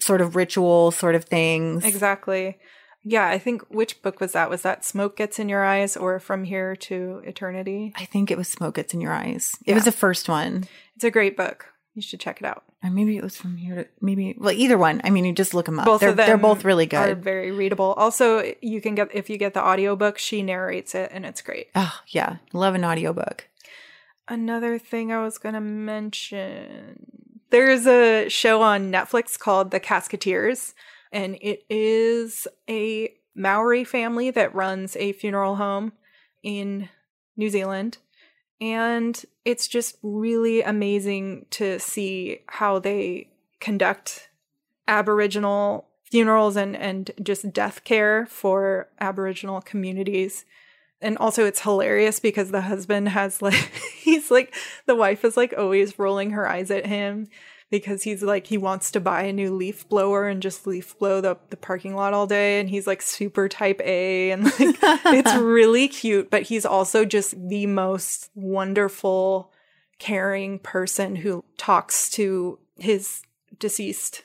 sort 0.00 0.20
of 0.20 0.36
ritual 0.36 0.90
sort 0.90 1.14
of 1.14 1.24
things. 1.24 1.84
exactly. 1.84 2.58
Yeah, 3.04 3.26
I 3.28 3.38
think 3.38 3.62
which 3.68 4.00
book 4.02 4.20
was 4.20 4.32
that? 4.32 4.48
Was 4.48 4.62
that 4.62 4.84
Smoke 4.84 5.16
Gets 5.16 5.38
in 5.38 5.48
Your 5.48 5.64
Eyes 5.64 5.96
or 5.96 6.18
From 6.20 6.44
Here 6.44 6.76
to 6.76 7.20
Eternity? 7.24 7.92
I 7.96 8.04
think 8.04 8.30
it 8.30 8.38
was 8.38 8.48
Smoke 8.48 8.76
Gets 8.76 8.94
in 8.94 9.00
Your 9.00 9.12
Eyes. 9.12 9.56
It 9.64 9.70
Yeah. 9.70 9.74
was 9.74 9.84
the 9.84 9.92
first 9.92 10.28
one. 10.28 10.64
It's 10.94 11.04
a 11.04 11.10
great 11.10 11.36
book. 11.36 11.66
You 11.94 12.00
should 12.02 12.20
check 12.20 12.40
it 12.40 12.46
out. 12.46 12.62
Or 12.82 12.90
maybe 12.90 13.16
it 13.16 13.22
was 13.22 13.36
from 13.36 13.56
here 13.56 13.74
to 13.74 13.88
maybe 14.00 14.34
well 14.38 14.52
either 14.52 14.78
one. 14.78 15.00
I 15.04 15.10
mean 15.10 15.24
you 15.24 15.32
just 15.32 15.52
look 15.52 15.66
them 15.66 15.78
up. 15.78 15.84
Both 15.84 16.00
they're 16.00 16.10
of 16.10 16.16
them 16.16 16.26
they're 16.26 16.36
both 16.38 16.64
really 16.64 16.86
good. 16.86 17.10
Are 17.10 17.14
very 17.14 17.50
readable. 17.50 17.92
Also, 17.98 18.54
you 18.62 18.80
can 18.80 18.94
get 18.94 19.14
if 19.14 19.28
you 19.28 19.36
get 19.36 19.52
the 19.54 19.62
audiobook, 19.62 20.16
she 20.18 20.42
narrates 20.42 20.94
it 20.94 21.10
and 21.12 21.26
it's 21.26 21.42
great. 21.42 21.68
Oh 21.74 22.00
yeah. 22.08 22.36
Love 22.52 22.74
an 22.74 22.84
audiobook. 22.84 23.48
Another 24.28 24.78
thing 24.78 25.12
I 25.12 25.22
was 25.22 25.36
going 25.38 25.54
to 25.54 25.60
mention 25.60 27.06
there's 27.50 27.86
a 27.86 28.28
show 28.28 28.62
on 28.62 28.90
Netflix 28.90 29.38
called 29.38 29.70
The 29.70 29.80
Casketeers, 29.80 30.72
and 31.12 31.36
it 31.40 31.64
is 31.68 32.48
a 32.68 33.14
Maori 33.34 33.84
family 33.84 34.30
that 34.30 34.54
runs 34.54 34.96
a 34.96 35.12
funeral 35.12 35.56
home 35.56 35.92
in 36.42 36.88
New 37.36 37.50
Zealand. 37.50 37.98
And 38.60 39.22
it's 39.44 39.66
just 39.68 39.98
really 40.02 40.62
amazing 40.62 41.46
to 41.50 41.78
see 41.78 42.40
how 42.46 42.78
they 42.78 43.28
conduct 43.60 44.28
Aboriginal 44.86 45.88
funerals 46.04 46.56
and, 46.56 46.76
and 46.76 47.10
just 47.22 47.52
death 47.52 47.84
care 47.84 48.26
for 48.26 48.88
Aboriginal 49.00 49.60
communities. 49.60 50.44
And 51.00 51.18
also, 51.18 51.44
it's 51.44 51.62
hilarious 51.62 52.20
because 52.20 52.50
the 52.50 52.60
husband 52.60 53.08
has 53.08 53.42
like, 53.42 53.54
he's 53.96 54.30
like, 54.30 54.54
the 54.86 54.94
wife 54.94 55.24
is 55.24 55.36
like 55.36 55.54
always 55.56 55.98
rolling 55.98 56.30
her 56.30 56.48
eyes 56.48 56.70
at 56.70 56.86
him 56.86 57.28
because 57.72 58.02
he's 58.02 58.22
like, 58.22 58.48
he 58.48 58.58
wants 58.58 58.90
to 58.90 59.00
buy 59.00 59.22
a 59.22 59.32
new 59.32 59.52
leaf 59.52 59.88
blower 59.88 60.28
and 60.28 60.42
just 60.42 60.66
leaf 60.66 60.96
blow 60.98 61.22
the, 61.22 61.38
the 61.48 61.56
parking 61.56 61.94
lot 61.94 62.12
all 62.12 62.26
day. 62.26 62.60
And 62.60 62.68
he's 62.68 62.86
like 62.86 63.00
super 63.00 63.48
type 63.48 63.80
A 63.82 64.30
and 64.30 64.44
like, 64.60 64.76
it's 65.06 65.34
really 65.40 65.88
cute. 65.88 66.30
But 66.30 66.42
he's 66.42 66.66
also 66.66 67.06
just 67.06 67.34
the 67.48 67.64
most 67.64 68.30
wonderful, 68.34 69.50
caring 69.98 70.58
person 70.58 71.16
who 71.16 71.44
talks 71.56 72.10
to 72.10 72.58
his 72.76 73.22
deceased 73.58 74.24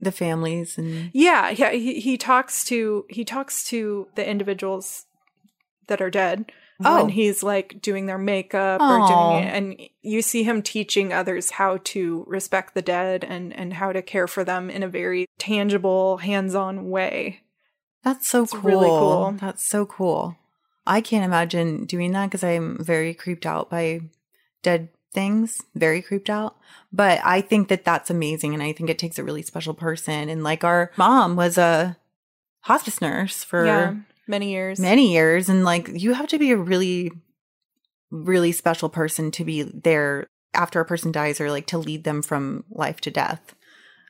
The 0.00 0.10
families 0.10 0.76
and 0.76 1.10
yeah, 1.12 1.50
yeah. 1.50 1.70
He, 1.70 2.00
he 2.00 2.18
talks 2.18 2.64
to 2.64 3.06
he 3.08 3.24
talks 3.24 3.64
to 3.66 4.08
the 4.16 4.28
individuals 4.28 5.06
that 5.86 6.02
are 6.02 6.10
dead 6.10 6.50
Oh. 6.84 6.96
when 7.02 7.08
he's 7.10 7.42
like 7.42 7.80
doing 7.82 8.06
their 8.06 8.18
makeup 8.18 8.80
or 8.80 8.98
doing 9.06 9.44
it, 9.44 9.54
and 9.54 9.88
you 10.02 10.22
see 10.22 10.42
him 10.42 10.62
teaching 10.62 11.12
others 11.12 11.50
how 11.52 11.78
to 11.84 12.24
respect 12.26 12.74
the 12.74 12.82
dead 12.82 13.24
and 13.24 13.52
and 13.54 13.74
how 13.74 13.92
to 13.92 14.02
care 14.02 14.26
for 14.26 14.44
them 14.44 14.70
in 14.70 14.82
a 14.82 14.88
very 14.88 15.26
tangible, 15.38 16.18
hands-on 16.18 16.90
way. 16.90 17.40
that's 18.04 18.28
so 18.28 18.42
It's 18.44 18.52
cool. 18.52 18.60
really 18.62 18.88
cool. 18.88 19.36
That's 19.40 19.66
so 19.66 19.86
cool. 19.86 20.36
I 20.86 21.00
can't 21.00 21.24
imagine 21.24 21.84
doing 21.84 22.10
that 22.12 22.26
because 22.26 22.42
I'm 22.42 22.82
very 22.82 23.14
creeped 23.14 23.46
out 23.46 23.70
by 23.70 24.00
dead 24.62 24.88
things, 25.14 25.60
very 25.74 26.02
creeped 26.02 26.28
out. 26.30 26.56
But 26.92 27.20
I 27.24 27.40
think 27.40 27.68
that 27.68 27.84
that's 27.84 28.10
amazing. 28.10 28.54
And 28.54 28.62
I 28.62 28.72
think 28.72 28.90
it 28.90 28.98
takes 28.98 29.18
a 29.18 29.24
really 29.24 29.42
special 29.42 29.74
person. 29.74 30.28
And 30.28 30.42
like 30.42 30.64
our 30.64 30.90
mom 30.96 31.36
was 31.36 31.56
a 31.58 31.96
hospice 32.62 33.00
nurse 33.00 33.44
for 33.44 33.64
yeah, 33.66 33.94
many 34.26 34.52
years. 34.52 34.78
many 34.78 35.12
years. 35.12 35.48
And 35.48 35.64
like 35.64 35.88
you 35.92 36.14
have 36.14 36.28
to 36.28 36.38
be 36.38 36.50
a 36.50 36.56
really, 36.56 37.10
really 38.10 38.52
special 38.52 38.88
person 38.88 39.30
to 39.32 39.44
be 39.44 39.62
there 39.62 40.26
after 40.54 40.80
a 40.80 40.84
person 40.84 41.12
dies 41.12 41.40
or 41.40 41.50
like 41.50 41.66
to 41.66 41.78
lead 41.78 42.04
them 42.04 42.22
from 42.22 42.64
life 42.70 43.00
to 43.02 43.10
death. 43.10 43.54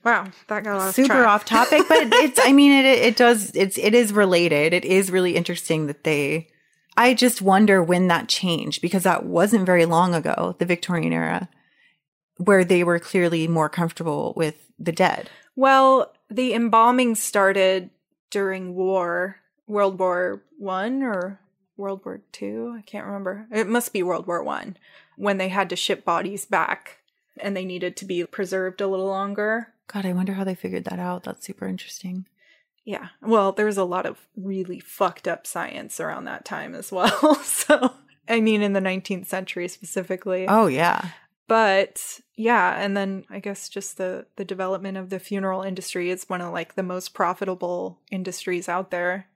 wow, 0.04 0.28
that 0.48 0.64
got 0.64 0.80
off 0.80 0.94
super 0.94 1.08
track. 1.08 1.26
off 1.26 1.44
topic, 1.44 1.82
but 1.88 1.98
it's 2.12 2.40
I 2.42 2.52
mean 2.52 2.72
it 2.72 2.84
it 2.84 3.16
does 3.16 3.52
it's 3.54 3.78
it 3.78 3.94
is 3.94 4.12
related. 4.12 4.72
It 4.72 4.84
is 4.84 5.10
really 5.10 5.36
interesting 5.36 5.86
that 5.86 6.04
they 6.04 6.48
I 6.96 7.14
just 7.14 7.40
wonder 7.40 7.82
when 7.82 8.08
that 8.08 8.28
changed 8.28 8.82
because 8.82 9.04
that 9.04 9.24
wasn't 9.24 9.66
very 9.66 9.86
long 9.86 10.14
ago, 10.14 10.56
the 10.58 10.66
Victorian 10.66 11.12
era, 11.12 11.48
where 12.36 12.64
they 12.64 12.84
were 12.84 12.98
clearly 12.98 13.48
more 13.48 13.68
comfortable 13.68 14.34
with 14.36 14.70
the 14.78 14.92
dead. 14.92 15.30
Well, 15.56 16.12
the 16.28 16.54
embalming 16.54 17.14
started 17.14 17.90
during 18.30 18.74
war, 18.74 19.36
World 19.66 19.98
War 19.98 20.42
One 20.58 21.02
or 21.02 21.40
World 21.76 22.02
War 22.04 22.20
Two. 22.32 22.74
I 22.78 22.82
can't 22.82 23.06
remember. 23.06 23.46
It 23.50 23.68
must 23.68 23.92
be 23.92 24.02
World 24.02 24.26
War 24.26 24.42
One 24.42 24.76
when 25.16 25.38
they 25.38 25.48
had 25.48 25.68
to 25.70 25.76
ship 25.76 26.04
bodies 26.04 26.44
back 26.46 26.98
and 27.40 27.56
they 27.56 27.64
needed 27.64 27.96
to 27.96 28.04
be 28.04 28.24
preserved 28.24 28.80
a 28.80 28.86
little 28.88 29.06
longer. 29.06 29.68
God, 29.92 30.06
I 30.06 30.12
wonder 30.12 30.34
how 30.34 30.44
they 30.44 30.54
figured 30.54 30.84
that 30.84 30.98
out. 30.98 31.24
That's 31.24 31.46
super 31.46 31.66
interesting. 31.66 32.26
Yeah. 32.84 33.08
Well, 33.20 33.52
there 33.52 33.66
was 33.66 33.76
a 33.78 33.84
lot 33.84 34.06
of 34.06 34.26
really 34.36 34.80
fucked 34.80 35.28
up 35.28 35.46
science 35.46 36.00
around 36.00 36.24
that 36.24 36.44
time 36.44 36.74
as 36.74 36.90
well. 36.92 37.36
so, 37.42 37.92
I 38.28 38.40
mean, 38.40 38.62
in 38.62 38.72
the 38.72 38.80
19th 38.80 39.26
century 39.26 39.68
specifically. 39.68 40.46
Oh 40.48 40.66
yeah. 40.66 41.10
but 41.48 42.20
yeah 42.36 42.80
and 42.82 42.96
then 42.96 43.24
i 43.28 43.38
guess 43.38 43.68
just 43.68 43.98
the 43.98 44.24
the 44.36 44.44
development 44.44 44.96
of 44.96 45.10
the 45.10 45.18
funeral 45.18 45.62
industry 45.62 46.08
is 46.10 46.28
one 46.28 46.40
of 46.40 46.52
like 46.52 46.74
the 46.76 46.82
most 46.82 47.12
profitable 47.14 47.98
industries 48.10 48.68
out 48.68 48.90
there 48.90 49.26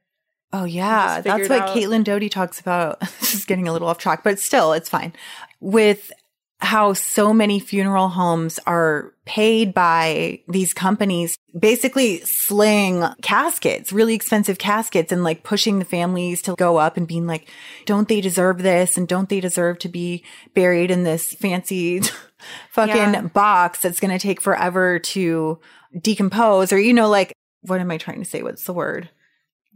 Oh 0.52 0.64
yeah, 0.64 1.20
that's 1.20 1.48
what 1.48 1.60
out- 1.62 1.76
Caitlin 1.76 2.04
Doughty 2.04 2.28
talks 2.28 2.60
about. 2.60 3.00
this 3.20 3.34
is 3.34 3.44
getting 3.44 3.68
a 3.68 3.72
little 3.72 3.88
off 3.88 3.98
track, 3.98 4.22
but 4.24 4.38
still, 4.38 4.72
it's 4.72 4.88
fine. 4.88 5.12
With 5.60 6.12
how 6.60 6.94
so 6.94 7.34
many 7.34 7.60
funeral 7.60 8.08
homes 8.08 8.58
are 8.66 9.12
paid 9.26 9.74
by 9.74 10.40
these 10.48 10.72
companies, 10.72 11.36
basically 11.58 12.20
slaying 12.20 13.04
caskets, 13.20 13.92
really 13.92 14.14
expensive 14.14 14.56
caskets, 14.56 15.12
and 15.12 15.22
like 15.22 15.42
pushing 15.42 15.78
the 15.78 15.84
families 15.84 16.40
to 16.42 16.54
go 16.56 16.78
up 16.78 16.96
and 16.96 17.06
being 17.06 17.26
like, 17.26 17.48
"Don't 17.84 18.08
they 18.08 18.22
deserve 18.22 18.62
this? 18.62 18.96
And 18.96 19.06
don't 19.06 19.28
they 19.28 19.40
deserve 19.40 19.78
to 19.80 19.88
be 19.88 20.24
buried 20.54 20.90
in 20.90 21.02
this 21.02 21.34
fancy 21.34 22.00
fucking 22.70 22.94
Yeah. 22.96 23.20
box 23.22 23.80
that's 23.82 24.00
going 24.00 24.16
to 24.16 24.18
take 24.18 24.40
forever 24.40 24.98
to 24.98 25.58
decompose?" 26.00 26.72
Or 26.72 26.78
you 26.78 26.94
know, 26.94 27.08
like, 27.10 27.34
what 27.62 27.80
am 27.80 27.90
I 27.90 27.98
trying 27.98 28.20
to 28.22 28.28
say? 28.30 28.42
What's 28.42 28.64
the 28.64 28.72
word? 28.72 29.10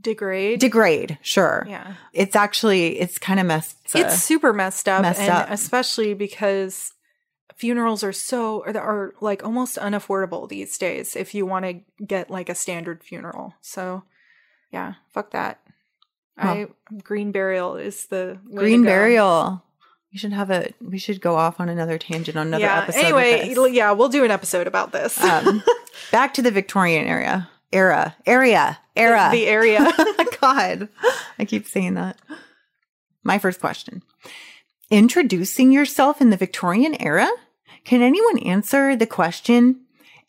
Degrade? 0.01 0.61
Degrade 0.61 1.19
sure. 1.23 1.67
Yeah. 1.69 1.95
It's 2.13 2.37
actually 2.37 2.99
it's 3.01 3.19
kind 3.19 3.41
of 3.41 3.47
messed 3.47 3.77
it's 3.95 4.23
super 4.23 4.53
messed 4.53 4.89
up 4.89 5.03
messed 5.03 5.21
and 5.21 5.31
up. 5.31 5.49
especially 5.51 6.15
because 6.15 6.95
funerals 7.57 8.03
are 8.03 8.13
so 8.13 8.65
are, 8.65 8.79
are 8.79 9.15
like 9.21 9.45
almost 9.45 9.77
unaffordable 9.77 10.49
these 10.49 10.77
days 10.79 11.17
if 11.17 11.35
you 11.35 11.45
want 11.45 11.65
to 11.65 12.05
get 12.05 12.31
like 12.31 12.49
a 12.49 12.55
standard 12.55 13.03
funeral. 13.03 13.55
So 13.61 14.05
yeah 14.73 14.95
fuck 15.09 15.33
that. 15.33 15.61
I 16.39 16.69
green 17.03 17.33
burial 17.33 17.77
is 17.77 18.07
the 18.07 18.39
green 18.55 18.83
burial. 18.85 19.63
We 20.13 20.19
should 20.19 20.33
have 20.33 20.51
a 20.51 20.73
we 20.81 20.99
should 20.99 21.21
go 21.21 21.37
off 21.37 21.61
on 21.61 21.69
another 21.69 21.99
tangent 21.99 22.37
on 22.37 22.49
another 22.49 22.65
yeah 22.65 22.83
episode 22.83 23.01
anyway 23.01 23.73
yeah 23.73 23.93
we'll 23.93 24.09
do 24.09 24.25
an 24.25 24.31
episode 24.31 24.67
about 24.67 24.93
this. 24.93 25.23
Um, 25.23 25.63
back 26.13 26.35
to 26.35 26.43
the 26.43 26.51
victorian 26.51 27.07
era 27.07 27.49
era 27.73 28.17
area 28.27 28.79
era 28.97 29.29
the 29.33 29.47
area 29.47 29.93
god 30.41 30.89
i 31.39 31.45
keep 31.45 31.67
saying 31.67 31.95
that 31.95 32.19
my 33.23 33.39
first 33.39 33.61
question 33.61 34.03
introducing 34.91 35.71
yourself 35.71 36.21
in 36.21 36.31
the 36.31 36.37
victorian 36.37 37.01
era 37.01 37.29
can 37.85 38.03
anyone 38.03 38.39
answer 38.41 38.97
the 38.97 39.07
question 39.07 39.81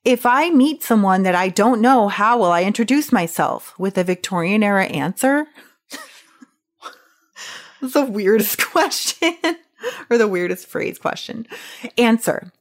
if 0.04 0.26
I 0.26 0.50
meet 0.50 0.84
someone 0.84 1.24
that 1.24 1.36
I 1.36 1.50
don't 1.50 1.82
know, 1.82 2.08
how 2.08 2.38
will 2.38 2.52
I 2.52 2.64
introduce 2.64 3.12
myself? 3.12 3.78
With 3.78 3.98
a 3.98 4.04
Victorian 4.04 4.64
era 4.64 4.86
answer? 4.86 5.46
That's 7.82 7.94
the 7.94 8.06
weirdest 8.06 8.60
question 8.66 9.36
or 10.10 10.18
the 10.18 10.28
weirdest 10.28 10.68
phrase 10.68 10.98
question. 10.98 11.46
Answer. 11.98 12.52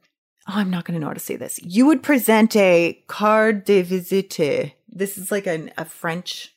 Oh, 0.51 0.59
I'm 0.59 0.71
not 0.71 0.85
going 0.85 0.95
to 0.95 1.01
know 1.01 1.07
how 1.07 1.15
to 1.15 1.21
say 1.21 1.37
this. 1.37 1.61
You 1.63 1.87
would 1.87 2.03
present 2.03 2.57
a 2.57 3.01
card 3.07 3.65
de 3.65 3.83
visite. 3.83 4.75
This 4.89 5.17
is 5.17 5.31
like 5.31 5.47
an, 5.47 5.71
a 5.79 5.85
French 5.85 6.57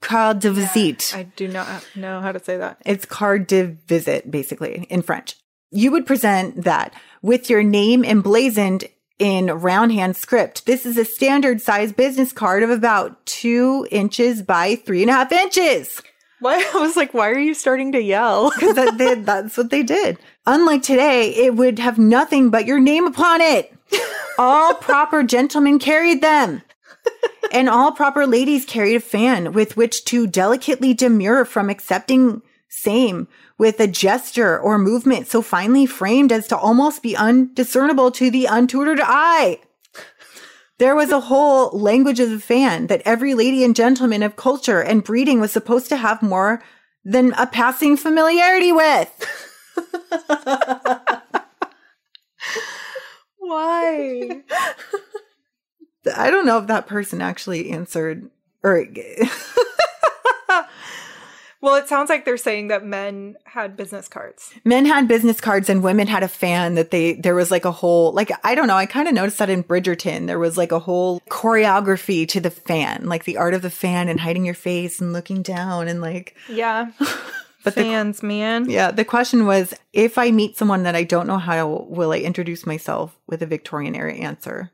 card 0.00 0.40
de 0.40 0.50
visite. 0.50 1.12
I 1.14 1.22
do 1.22 1.46
not 1.46 1.86
know 1.94 2.20
how 2.20 2.32
to 2.32 2.42
say 2.42 2.56
that. 2.56 2.82
It's 2.84 3.04
card 3.04 3.46
de 3.46 3.76
visit, 3.86 4.28
basically, 4.28 4.86
in 4.90 5.02
French. 5.02 5.36
You 5.70 5.92
would 5.92 6.04
present 6.04 6.64
that 6.64 6.94
with 7.22 7.48
your 7.48 7.62
name 7.62 8.04
emblazoned 8.04 8.86
in 9.20 9.46
round 9.46 9.92
hand 9.92 10.16
script. 10.16 10.66
This 10.66 10.84
is 10.84 10.96
a 10.98 11.04
standard 11.04 11.60
size 11.60 11.92
business 11.92 12.32
card 12.32 12.64
of 12.64 12.70
about 12.70 13.24
two 13.24 13.86
inches 13.92 14.42
by 14.42 14.74
three 14.74 15.02
and 15.02 15.10
a 15.10 15.14
half 15.14 15.30
inches. 15.30 16.02
Why? 16.40 16.56
I 16.74 16.78
was 16.78 16.96
like, 16.96 17.14
why 17.14 17.30
are 17.30 17.38
you 17.38 17.54
starting 17.54 17.92
to 17.92 18.00
yell? 18.02 18.50
Because 18.54 18.74
that, 18.76 18.98
they- 18.98 19.14
that's 19.14 19.56
what 19.56 19.70
they 19.70 19.82
did. 19.82 20.18
Unlike 20.46 20.82
today, 20.82 21.30
it 21.34 21.54
would 21.56 21.78
have 21.78 21.98
nothing 21.98 22.50
but 22.50 22.66
your 22.66 22.78
name 22.80 23.06
upon 23.06 23.40
it. 23.40 23.72
All 24.38 24.74
proper 24.88 25.22
gentlemen 25.22 25.78
carried 25.78 26.22
them. 26.22 26.62
And 27.52 27.68
all 27.68 27.92
proper 27.92 28.26
ladies 28.26 28.64
carried 28.64 28.96
a 28.96 29.00
fan 29.00 29.52
with 29.52 29.76
which 29.76 30.04
to 30.06 30.26
delicately 30.26 30.92
demur 30.94 31.44
from 31.44 31.70
accepting 31.70 32.42
same 32.68 33.28
with 33.58 33.78
a 33.80 33.86
gesture 33.86 34.58
or 34.58 34.76
movement 34.78 35.26
so 35.28 35.40
finely 35.40 35.86
framed 35.86 36.32
as 36.32 36.46
to 36.48 36.56
almost 36.56 37.02
be 37.02 37.16
undiscernible 37.16 38.10
to 38.12 38.30
the 38.30 38.46
untutored 38.46 39.00
eye. 39.02 39.60
There 40.78 40.94
was 40.94 41.10
a 41.10 41.20
whole 41.20 41.70
language 41.70 42.20
of 42.20 42.28
the 42.30 42.38
fan 42.38 42.88
that 42.88 43.02
every 43.04 43.34
lady 43.34 43.64
and 43.64 43.74
gentleman 43.74 44.22
of 44.22 44.36
culture 44.36 44.82
and 44.82 45.02
breeding 45.02 45.40
was 45.40 45.50
supposed 45.50 45.88
to 45.88 45.96
have 45.96 46.22
more 46.22 46.62
than 47.04 47.32
a 47.34 47.46
passing 47.46 47.96
familiarity 47.96 48.72
with. 48.72 49.10
Why? 53.38 54.42
I 56.14 56.30
don't 56.30 56.46
know 56.46 56.58
if 56.58 56.66
that 56.66 56.86
person 56.86 57.22
actually 57.22 57.70
answered 57.70 58.28
or 58.62 58.84
well, 61.66 61.74
it 61.74 61.88
sounds 61.88 62.08
like 62.08 62.24
they're 62.24 62.36
saying 62.36 62.68
that 62.68 62.84
men 62.84 63.36
had 63.44 63.76
business 63.76 64.06
cards. 64.06 64.52
men 64.64 64.86
had 64.86 65.08
business 65.08 65.40
cards 65.40 65.68
and 65.68 65.82
women 65.82 66.06
had 66.06 66.22
a 66.22 66.28
fan 66.28 66.76
that 66.76 66.92
they 66.92 67.14
there 67.14 67.34
was 67.34 67.50
like 67.50 67.64
a 67.64 67.72
whole 67.72 68.12
like 68.12 68.30
I 68.44 68.54
don't 68.54 68.68
know 68.68 68.76
I 68.76 68.86
kind 68.86 69.08
of 69.08 69.14
noticed 69.14 69.38
that 69.38 69.50
in 69.50 69.64
Bridgerton 69.64 70.28
there 70.28 70.38
was 70.38 70.56
like 70.56 70.70
a 70.70 70.78
whole 70.78 71.20
choreography 71.28 72.26
to 72.28 72.40
the 72.40 72.50
fan 72.50 73.06
like 73.06 73.24
the 73.24 73.36
art 73.36 73.52
of 73.54 73.62
the 73.62 73.70
fan 73.70 74.08
and 74.08 74.20
hiding 74.20 74.44
your 74.44 74.54
face 74.54 75.00
and 75.00 75.12
looking 75.12 75.42
down 75.42 75.88
and 75.88 76.00
like 76.00 76.36
Yeah. 76.48 76.92
But 77.64 77.74
the, 77.74 77.82
Fans, 77.82 78.22
man. 78.22 78.70
yeah, 78.70 78.92
the 78.92 79.04
question 79.04 79.44
was 79.44 79.74
if 79.92 80.18
I 80.18 80.30
meet 80.30 80.56
someone 80.56 80.84
that 80.84 80.94
I 80.94 81.02
don't 81.02 81.26
know 81.26 81.38
how, 81.38 81.84
will 81.88 82.12
I 82.12 82.18
introduce 82.18 82.64
myself 82.64 83.18
with 83.26 83.42
a 83.42 83.46
Victorian 83.46 83.96
era 83.96 84.12
answer? 84.14 84.70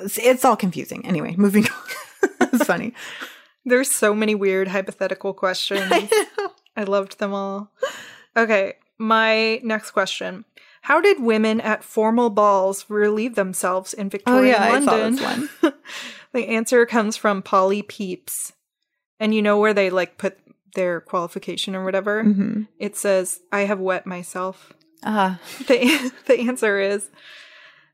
It's, 0.00 0.16
it's 0.16 0.42
all 0.42 0.56
confusing. 0.56 1.04
Anyway, 1.04 1.34
moving 1.36 1.64
on. 2.22 2.48
it's 2.54 2.64
funny. 2.64 2.94
There's 3.70 3.90
so 3.90 4.14
many 4.14 4.34
weird 4.34 4.68
hypothetical 4.68 5.32
questions. 5.32 5.92
I 6.76 6.84
loved 6.84 7.18
them 7.18 7.32
all. 7.32 7.70
Okay, 8.36 8.74
my 8.98 9.60
next 9.62 9.92
question. 9.92 10.44
How 10.82 11.00
did 11.00 11.20
women 11.22 11.60
at 11.60 11.84
formal 11.84 12.30
balls 12.30 12.86
relieve 12.88 13.34
themselves 13.34 13.92
in 13.92 14.08
Victorian 14.08 14.44
Oh 14.44 14.48
yeah, 14.48 14.62
I 14.62 14.78
London? 14.78 15.16
this 15.16 15.22
one. 15.62 15.74
the 16.32 16.48
answer 16.48 16.86
comes 16.86 17.16
from 17.16 17.42
Polly 17.42 17.82
Peeps. 17.82 18.52
And 19.18 19.34
you 19.34 19.42
know 19.42 19.58
where 19.58 19.74
they 19.74 19.90
like 19.90 20.16
put 20.16 20.38
their 20.74 21.00
qualification 21.00 21.76
or 21.76 21.84
whatever? 21.84 22.22
hmm 22.22 22.62
It 22.78 22.96
says, 22.96 23.40
I 23.52 23.60
have 23.62 23.78
wet 23.80 24.06
myself. 24.06 24.72
Uh, 25.02 25.36
The, 25.66 26.12
the 26.26 26.40
answer 26.40 26.78
is 26.80 27.10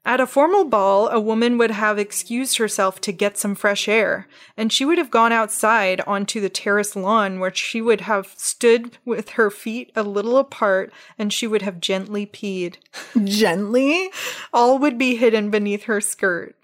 At 0.06 0.20
a 0.20 0.26
formal 0.26 0.64
ball, 0.64 1.08
a 1.08 1.18
woman 1.18 1.58
would 1.58 1.72
have 1.72 1.98
excused 1.98 2.58
herself 2.58 3.00
to 3.00 3.12
get 3.12 3.36
some 3.36 3.56
fresh 3.56 3.88
air, 3.88 4.28
and 4.56 4.72
she 4.72 4.84
would 4.84 4.98
have 4.98 5.10
gone 5.10 5.32
outside 5.32 6.00
onto 6.06 6.40
the 6.40 6.48
terrace 6.48 6.94
lawn 6.94 7.40
where 7.40 7.52
she 7.52 7.82
would 7.82 8.02
have 8.02 8.32
stood 8.36 8.98
with 9.04 9.30
her 9.30 9.50
feet 9.50 9.90
a 9.96 10.04
little 10.04 10.38
apart 10.38 10.92
and 11.18 11.32
she 11.32 11.48
would 11.48 11.62
have 11.62 11.80
gently 11.80 12.24
peed. 12.24 12.76
gently. 13.24 14.12
All 14.52 14.78
would 14.78 14.96
be 14.96 15.16
hidden 15.16 15.50
beneath 15.50 15.82
her 15.84 16.00
skirt. 16.00 16.54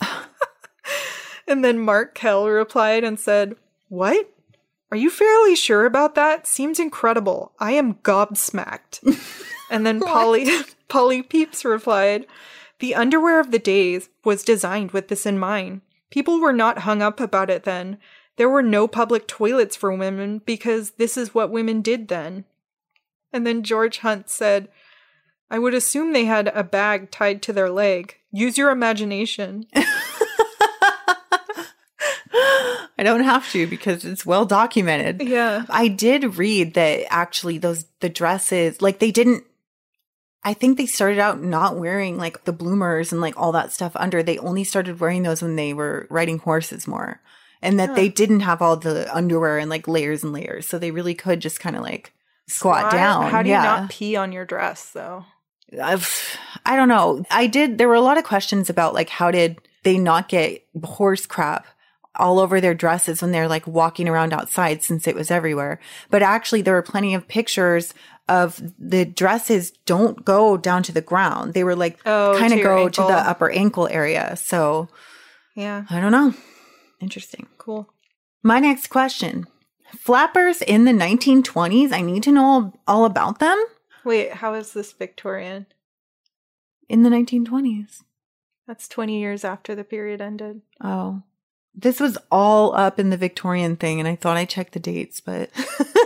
and 1.48 1.64
then 1.64 1.80
Mark 1.80 2.14
Kell 2.14 2.46
replied 2.46 3.02
and 3.02 3.18
said, 3.18 3.56
What? 3.88 4.30
Are 4.92 4.96
you 4.96 5.10
fairly 5.10 5.56
sure 5.56 5.86
about 5.86 6.14
that? 6.14 6.46
Seems 6.46 6.78
incredible. 6.78 7.50
I 7.58 7.72
am 7.72 7.94
gobsmacked. 7.94 9.48
and 9.70 9.86
then 9.86 10.00
Polly 10.00 10.50
Polly 10.88 11.22
Peeps 11.22 11.64
replied, 11.64 12.26
The 12.80 12.94
underwear 12.94 13.40
of 13.40 13.50
the 13.50 13.58
days 13.58 14.10
was 14.24 14.42
designed 14.44 14.90
with 14.90 15.08
this 15.08 15.24
in 15.24 15.38
mind. 15.38 15.80
People 16.10 16.40
were 16.40 16.52
not 16.52 16.80
hung 16.80 17.00
up 17.00 17.20
about 17.20 17.48
it 17.48 17.62
then. 17.62 17.98
There 18.36 18.48
were 18.48 18.62
no 18.62 18.88
public 18.88 19.28
toilets 19.28 19.76
for 19.76 19.94
women 19.94 20.42
because 20.44 20.92
this 20.92 21.16
is 21.16 21.34
what 21.34 21.50
women 21.50 21.82
did 21.82 22.08
then. 22.08 22.44
And 23.32 23.46
then 23.46 23.62
George 23.62 23.98
Hunt 23.98 24.28
said, 24.28 24.68
I 25.50 25.58
would 25.58 25.74
assume 25.74 26.12
they 26.12 26.24
had 26.24 26.48
a 26.48 26.64
bag 26.64 27.10
tied 27.10 27.42
to 27.42 27.52
their 27.52 27.70
leg. 27.70 28.16
Use 28.32 28.56
your 28.56 28.70
imagination. 28.70 29.66
I 33.00 33.02
don't 33.02 33.24
have 33.24 33.50
to 33.52 33.66
because 33.66 34.04
it's 34.04 34.26
well 34.26 34.44
documented. 34.44 35.26
Yeah. 35.26 35.64
I 35.70 35.88
did 35.88 36.36
read 36.36 36.74
that 36.74 37.06
actually 37.10 37.58
those 37.58 37.86
the 38.00 38.10
dresses 38.10 38.82
like 38.82 38.98
they 38.98 39.10
didn't 39.10 39.44
I 40.42 40.54
think 40.54 40.78
they 40.78 40.86
started 40.86 41.18
out 41.18 41.42
not 41.42 41.78
wearing 41.78 42.16
like 42.16 42.44
the 42.44 42.52
bloomers 42.52 43.12
and 43.12 43.20
like 43.20 43.34
all 43.36 43.52
that 43.52 43.72
stuff 43.72 43.92
under. 43.94 44.22
They 44.22 44.38
only 44.38 44.64
started 44.64 45.00
wearing 45.00 45.22
those 45.22 45.42
when 45.42 45.56
they 45.56 45.74
were 45.74 46.06
riding 46.10 46.38
horses 46.38 46.86
more. 46.86 47.20
And 47.62 47.78
that 47.78 47.94
they 47.94 48.08
didn't 48.08 48.40
have 48.40 48.62
all 48.62 48.76
the 48.76 49.14
underwear 49.14 49.58
and 49.58 49.68
like 49.68 49.86
layers 49.86 50.24
and 50.24 50.32
layers. 50.32 50.66
So 50.66 50.78
they 50.78 50.90
really 50.90 51.14
could 51.14 51.40
just 51.40 51.60
kind 51.60 51.76
of 51.76 51.82
like 51.82 52.14
squat 52.48 52.84
Why- 52.84 52.92
down. 52.92 53.30
How 53.30 53.42
do 53.42 53.50
you 53.50 53.54
yeah. 53.54 53.62
not 53.62 53.90
pee 53.90 54.16
on 54.16 54.32
your 54.32 54.46
dress 54.46 54.92
though? 54.92 55.26
I've, 55.80 56.38
I 56.64 56.74
don't 56.74 56.88
know. 56.88 57.22
I 57.30 57.46
did. 57.46 57.76
There 57.76 57.86
were 57.86 57.94
a 57.94 58.00
lot 58.00 58.16
of 58.16 58.24
questions 58.24 58.70
about 58.70 58.94
like 58.94 59.10
how 59.10 59.30
did 59.30 59.58
they 59.82 59.98
not 59.98 60.28
get 60.30 60.64
horse 60.82 61.26
crap 61.26 61.66
all 62.16 62.38
over 62.38 62.60
their 62.60 62.74
dresses 62.74 63.22
when 63.22 63.30
they're 63.30 63.48
like 63.48 63.66
walking 63.66 64.08
around 64.08 64.32
outside 64.32 64.82
since 64.82 65.06
it 65.06 65.14
was 65.14 65.30
everywhere. 65.30 65.80
But 66.10 66.22
actually, 66.22 66.62
there 66.62 66.74
were 66.74 66.82
plenty 66.82 67.14
of 67.14 67.28
pictures 67.28 67.94
of 68.30 68.62
the 68.78 69.04
dresses 69.04 69.72
don't 69.84 70.24
go 70.24 70.56
down 70.56 70.82
to 70.84 70.92
the 70.92 71.02
ground. 71.02 71.52
They 71.52 71.64
were 71.64 71.76
like 71.76 71.98
Oh, 72.06 72.36
kind 72.38 72.52
of 72.54 72.62
go 72.62 72.88
to 72.88 73.00
the 73.02 73.08
upper 73.30 73.50
ankle 73.50 73.88
area. 73.88 74.36
So 74.36 74.88
Yeah. 75.54 75.84
I 75.90 76.00
don't 76.00 76.12
know. 76.12 76.32
Interesting. 77.00 77.48
Cool. 77.58 77.88
My 78.42 78.58
next 78.60 78.86
question. 78.88 79.46
Flappers 79.98 80.62
in 80.62 80.84
the 80.84 80.92
1920s. 80.92 81.92
I 81.92 82.00
need 82.00 82.22
to 82.22 82.32
know 82.32 82.72
all 82.86 83.04
about 83.04 83.38
them 83.40 83.62
Wait, 84.04 84.32
how 84.34 84.54
is 84.54 84.72
this 84.72 84.92
Victorian? 84.92 85.66
in 86.88 87.02
the 87.02 87.10
1920s. 87.10 88.02
That's 88.66 88.88
20 88.88 89.18
years 89.20 89.44
after 89.44 89.74
the 89.74 89.84
period 89.84 90.20
ended. 90.20 90.62
Oh. 90.80 91.22
This 91.74 92.00
was 92.00 92.18
all 92.30 92.74
up 92.74 92.98
in 92.98 93.10
the 93.10 93.16
Victorian 93.16 93.76
thing, 93.76 94.00
and 94.00 94.08
I 94.08 94.16
thought 94.16 94.36
I 94.36 94.44
checked 94.44 94.72
the 94.72 94.80
dates, 94.80 95.20
but 95.20 95.50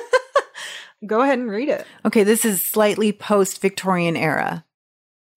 Go 1.07 1.23
ahead 1.23 1.39
and 1.39 1.51
read 1.51 1.69
it. 1.69 1.87
okay, 2.05 2.25
this 2.25 2.45
is 2.45 2.65
slightly 2.65 3.13
post 3.13 3.61
Victorian 3.61 4.17
era. 4.17 4.65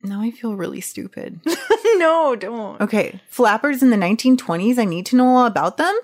Now 0.04 0.22
I 0.22 0.32
feel 0.32 0.56
really 0.56 0.82
stupid. 0.82 1.42
no, 1.96 2.36
don't. 2.36 2.80
Okay, 2.80 3.20
flappers 3.30 3.82
in 3.82 3.90
the 3.90 3.98
1920s, 3.98 4.78
I 4.78 4.86
need 4.86 5.06
to 5.08 5.16
know 5.16 5.28
all 5.28 5.46
about 5.46 5.78
them? 5.78 5.98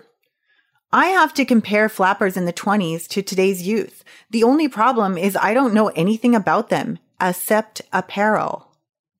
I 0.91 1.07
have 1.07 1.33
to 1.35 1.45
compare 1.45 1.89
flappers 1.89 2.37
in 2.37 2.45
the 2.45 2.53
20s 2.53 3.07
to 3.09 3.23
today's 3.23 3.63
youth. 3.63 4.03
The 4.29 4.43
only 4.43 4.67
problem 4.67 5.17
is 5.17 5.35
I 5.35 5.53
don't 5.53 5.73
know 5.73 5.87
anything 5.89 6.35
about 6.35 6.69
them 6.69 6.99
except 7.19 7.81
apparel. 7.91 8.69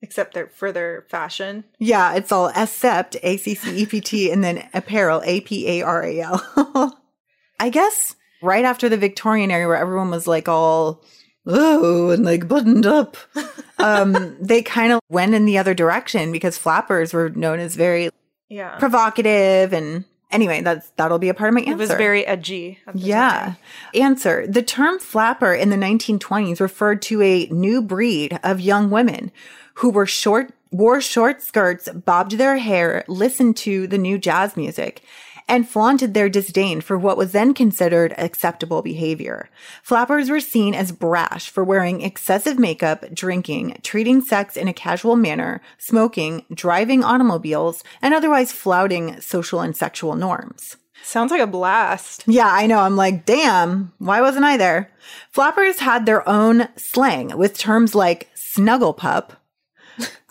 Except 0.00 0.34
they're 0.34 0.48
for 0.48 0.70
their 0.70 1.02
fashion. 1.08 1.64
Yeah, 1.78 2.14
it's 2.14 2.30
all 2.30 2.52
except 2.54 3.16
A 3.22 3.38
C 3.38 3.54
C 3.54 3.82
E 3.82 3.86
P 3.86 4.00
T 4.00 4.30
and 4.30 4.44
then 4.44 4.68
apparel, 4.74 5.22
A 5.24 5.40
P 5.40 5.66
A 5.66 5.82
R 5.82 6.04
A 6.04 6.20
L. 6.20 7.00
I 7.58 7.70
guess 7.70 8.14
right 8.44 8.64
after 8.64 8.88
the 8.88 8.96
Victorian 8.96 9.50
era 9.50 9.66
where 9.66 9.76
everyone 9.76 10.10
was 10.10 10.26
like 10.26 10.48
all, 10.48 11.02
oh, 11.46 12.10
and 12.10 12.24
like 12.24 12.46
buttoned 12.48 12.86
up, 12.86 13.16
um, 13.78 14.36
they 14.40 14.62
kind 14.62 14.92
of 14.92 15.00
went 15.08 15.34
in 15.34 15.44
the 15.46 15.58
other 15.58 15.74
direction 15.74 16.32
because 16.32 16.56
flappers 16.58 17.12
were 17.12 17.30
known 17.30 17.58
as 17.58 17.74
very 17.76 18.10
Yeah. 18.48 18.76
provocative. 18.78 19.72
And 19.72 20.04
anyway, 20.30 20.60
that's 20.62 20.90
that'll 20.96 21.18
be 21.18 21.28
a 21.28 21.34
part 21.34 21.48
of 21.48 21.54
my 21.54 21.60
answer. 21.60 21.72
it 21.72 21.76
was 21.76 21.88
very 21.90 22.26
edgy. 22.26 22.78
Yeah. 22.94 23.30
time. 23.40 23.56
Answer. 23.94 24.46
The 24.46 24.62
term 24.62 24.98
flapper 24.98 25.52
in 25.54 25.70
the 25.70 25.76
1920s 25.76 26.60
referred 26.60 27.02
to 27.02 27.22
a 27.22 27.46
new 27.50 27.82
breed 27.82 28.38
of 28.42 28.60
young 28.60 28.90
women 28.90 29.32
who 29.78 29.90
were 29.90 30.06
short, 30.06 30.52
wore 30.70 31.00
short 31.00 31.42
skirts, 31.42 31.88
bobbed 31.88 32.32
their 32.38 32.56
hair, 32.58 33.04
listened 33.08 33.56
to 33.58 33.86
the 33.88 33.98
new 33.98 34.18
jazz 34.18 34.56
music, 34.56 35.02
and 35.48 35.68
flaunted 35.68 36.14
their 36.14 36.28
disdain 36.28 36.80
for 36.80 36.96
what 36.96 37.16
was 37.16 37.32
then 37.32 37.54
considered 37.54 38.14
acceptable 38.16 38.82
behavior. 38.82 39.50
Flappers 39.82 40.30
were 40.30 40.40
seen 40.40 40.74
as 40.74 40.92
brash 40.92 41.50
for 41.50 41.62
wearing 41.62 42.00
excessive 42.00 42.58
makeup, 42.58 43.12
drinking, 43.12 43.78
treating 43.82 44.20
sex 44.20 44.56
in 44.56 44.68
a 44.68 44.72
casual 44.72 45.16
manner, 45.16 45.60
smoking, 45.78 46.44
driving 46.52 47.04
automobiles, 47.04 47.84
and 48.00 48.14
otherwise 48.14 48.52
flouting 48.52 49.20
social 49.20 49.60
and 49.60 49.76
sexual 49.76 50.14
norms. 50.14 50.76
Sounds 51.02 51.30
like 51.30 51.42
a 51.42 51.46
blast. 51.46 52.24
Yeah, 52.26 52.48
I 52.50 52.66
know. 52.66 52.78
I'm 52.78 52.96
like, 52.96 53.26
damn, 53.26 53.92
why 53.98 54.22
wasn't 54.22 54.46
I 54.46 54.56
there? 54.56 54.90
Flappers 55.30 55.80
had 55.80 56.06
their 56.06 56.26
own 56.26 56.68
slang 56.76 57.36
with 57.36 57.58
terms 57.58 57.94
like 57.94 58.30
snuggle 58.34 58.94
pup, 58.94 59.34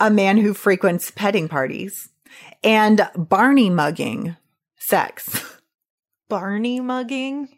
a 0.00 0.10
man 0.10 0.38
who 0.38 0.52
frequents 0.52 1.12
petting 1.12 1.48
parties, 1.48 2.08
and 2.64 3.08
Barney 3.14 3.70
mugging, 3.70 4.36
sex. 4.84 5.58
Barney 6.28 6.80
mugging. 6.80 7.48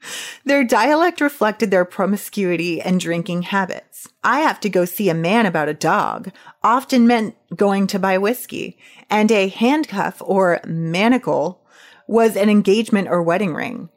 Their 0.44 0.64
dialect 0.64 1.20
reflected 1.20 1.70
their 1.70 1.84
promiscuity 1.84 2.80
and 2.80 2.98
drinking 2.98 3.42
habits. 3.42 4.08
I 4.24 4.40
have 4.40 4.60
to 4.60 4.68
go 4.68 4.84
see 4.84 5.08
a 5.08 5.14
man 5.14 5.46
about 5.46 5.68
a 5.68 5.74
dog 5.74 6.32
often 6.62 7.06
meant 7.06 7.36
going 7.54 7.86
to 7.88 7.98
buy 7.98 8.18
whiskey, 8.18 8.76
and 9.08 9.30
a 9.30 9.48
handcuff 9.48 10.20
or 10.24 10.60
manacle 10.66 11.62
was 12.08 12.36
an 12.36 12.50
engagement 12.50 13.08
or 13.08 13.22
wedding 13.22 13.54
ring. 13.54 13.88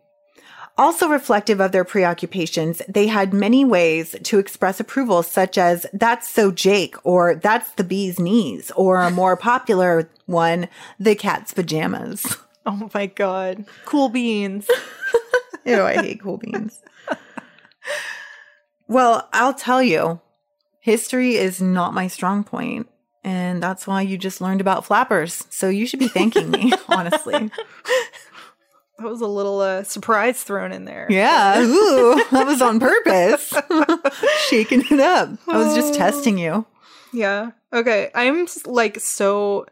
Also 0.77 1.09
reflective 1.09 1.59
of 1.59 1.73
their 1.73 1.83
preoccupations, 1.83 2.81
they 2.87 3.07
had 3.07 3.33
many 3.33 3.65
ways 3.65 4.15
to 4.23 4.39
express 4.39 4.79
approval, 4.79 5.23
such 5.23 5.57
as, 5.57 5.85
that's 5.91 6.29
so 6.29 6.51
Jake, 6.51 6.95
or 7.03 7.35
that's 7.35 7.71
the 7.71 7.83
bee's 7.83 8.17
knees, 8.17 8.71
or 8.77 9.01
a 9.01 9.11
more 9.11 9.35
popular 9.35 10.09
one, 10.25 10.69
the 10.97 11.15
cat's 11.15 11.53
pajamas. 11.53 12.37
Oh 12.69 12.89
my 12.93 13.07
god. 13.07 13.65
Cool 13.85 14.09
beans. 14.09 14.69
Ew, 15.65 15.81
I 15.81 15.95
hate 15.95 16.21
cool 16.21 16.37
beans. 16.37 16.81
Well, 18.87 19.27
I'll 19.33 19.55
tell 19.55 19.81
you, 19.81 20.21
history 20.79 21.35
is 21.35 21.61
not 21.61 21.95
my 21.95 22.07
strong 22.07 22.43
point, 22.43 22.87
and 23.23 23.61
that's 23.61 23.87
why 23.87 24.03
you 24.03 24.17
just 24.19 24.39
learned 24.39 24.61
about 24.61 24.85
flappers. 24.85 25.45
So 25.49 25.67
you 25.67 25.87
should 25.87 25.99
be 25.99 26.07
thanking 26.07 26.51
me, 26.51 26.73
honestly. 26.89 27.51
That 28.99 29.09
was 29.09 29.21
a 29.21 29.27
little 29.27 29.61
uh, 29.61 29.83
surprise 29.83 30.43
thrown 30.43 30.71
in 30.71 30.85
there. 30.85 31.07
Yeah, 31.09 31.59
ooh, 31.63 32.23
that 32.31 32.45
was 32.45 32.61
on 32.61 32.79
purpose. 32.79 33.51
Shaking 34.47 34.83
it 34.91 34.99
up. 34.99 35.29
I 35.47 35.57
was 35.57 35.73
just 35.73 35.95
testing 35.95 36.37
you. 36.37 36.65
Yeah. 37.13 37.51
Okay. 37.73 38.11
I'm 38.13 38.47
like 38.65 38.99
so 38.99 39.65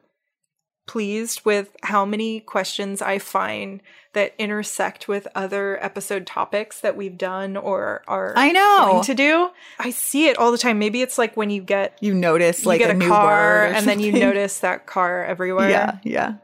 pleased 0.87 1.45
with 1.45 1.75
how 1.83 2.05
many 2.05 2.39
questions 2.39 3.01
I 3.01 3.19
find 3.19 3.81
that 4.13 4.33
intersect 4.39 5.07
with 5.07 5.27
other 5.35 5.77
episode 5.83 6.25
topics 6.25 6.81
that 6.81 6.97
we've 6.97 7.17
done 7.17 7.55
or 7.55 8.03
are 8.07 8.33
I 8.35 8.51
know. 8.51 8.87
going 8.91 9.03
to 9.03 9.13
do. 9.13 9.49
I 9.77 9.91
see 9.91 10.27
it 10.27 10.37
all 10.37 10.51
the 10.51 10.57
time. 10.57 10.79
Maybe 10.79 11.01
it's 11.03 11.17
like 11.19 11.37
when 11.37 11.51
you 11.51 11.61
get 11.61 11.97
You 12.01 12.15
notice 12.15 12.63
you 12.63 12.69
like 12.69 12.79
get 12.79 12.89
a, 12.89 12.93
a, 12.93 12.97
new 12.97 13.07
car 13.07 13.65
and 13.65 13.87
then 13.87 13.99
you 13.99 14.11
notice 14.19 14.59
that 14.59 14.87
car 14.87 15.23
everywhere. 15.23 15.69
Yeah, 15.69 15.99
yeah. 16.03 16.35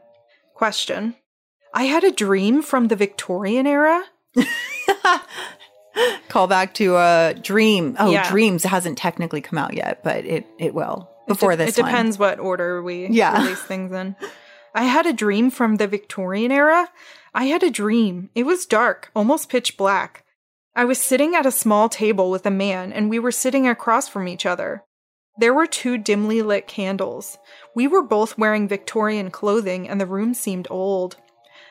Question. 0.54 1.16
I 1.72 1.84
had 1.84 2.04
a 2.04 2.12
dream 2.12 2.62
from 2.62 2.86
the 2.88 2.96
Victorian 2.96 3.66
era. 3.66 4.04
Call 6.28 6.46
back 6.46 6.74
to 6.74 6.96
a 6.96 7.34
dream. 7.40 7.96
Oh, 7.98 8.10
Yeah. 8.12 8.28
dreams 8.30 8.62
hasn't 8.64 8.98
technically 8.98 9.40
come 9.40 9.58
out 9.58 9.74
yet, 9.74 10.04
but 10.04 10.24
it 10.24 10.46
it 10.58 10.74
will 10.74 11.10
before 11.26 11.52
it, 11.52 11.56
de- 11.56 11.66
this. 11.66 11.78
It 11.78 11.82
one. 11.82 11.90
depends 11.90 12.18
what 12.18 12.38
order 12.40 12.82
we 12.82 13.08
Yeah. 13.08 13.42
release 13.42 13.62
things 13.62 13.92
in. 13.92 14.16
I 14.74 14.84
had 14.84 15.06
a 15.06 15.12
dream 15.12 15.50
from 15.50 15.76
the 15.76 15.86
Victorian 15.86 16.50
era. 16.50 16.88
I 17.32 17.44
had 17.44 17.62
a 17.62 17.70
dream. 17.70 18.30
It 18.34 18.44
was 18.44 18.66
dark, 18.66 19.10
almost 19.14 19.48
pitch 19.48 19.76
black. 19.76 20.24
I 20.76 20.84
was 20.84 20.98
sitting 21.00 21.34
at 21.36 21.46
a 21.46 21.52
small 21.52 21.88
table 21.88 22.30
with 22.30 22.44
a 22.46 22.50
man, 22.50 22.92
and 22.92 23.08
we 23.08 23.18
were 23.20 23.30
sitting 23.32 23.68
across 23.68 24.08
from 24.08 24.26
each 24.26 24.44
other. 24.44 24.82
There 25.38 25.54
were 25.54 25.66
two 25.66 25.98
dimly 25.98 26.42
lit 26.42 26.66
candles. 26.66 27.38
We 27.74 27.86
were 27.86 28.02
both 28.02 28.38
wearing 28.38 28.66
Victorian 28.68 29.30
clothing, 29.30 29.88
and 29.88 30.00
the 30.00 30.06
room 30.06 30.34
seemed 30.34 30.66
old. 30.70 31.16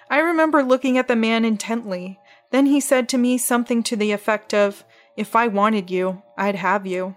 I 0.09 0.19
remember 0.19 0.63
looking 0.63 0.97
at 0.97 1.07
the 1.07 1.15
man 1.15 1.43
intently. 1.45 2.19
Then 2.51 2.65
he 2.67 2.79
said 2.79 3.09
to 3.09 3.17
me 3.17 3.37
something 3.37 3.83
to 3.83 3.95
the 3.95 4.11
effect 4.11 4.53
of, 4.53 4.83
If 5.17 5.35
I 5.35 5.47
wanted 5.47 5.89
you, 5.89 6.21
I'd 6.37 6.55
have 6.55 6.85
you. 6.85 7.15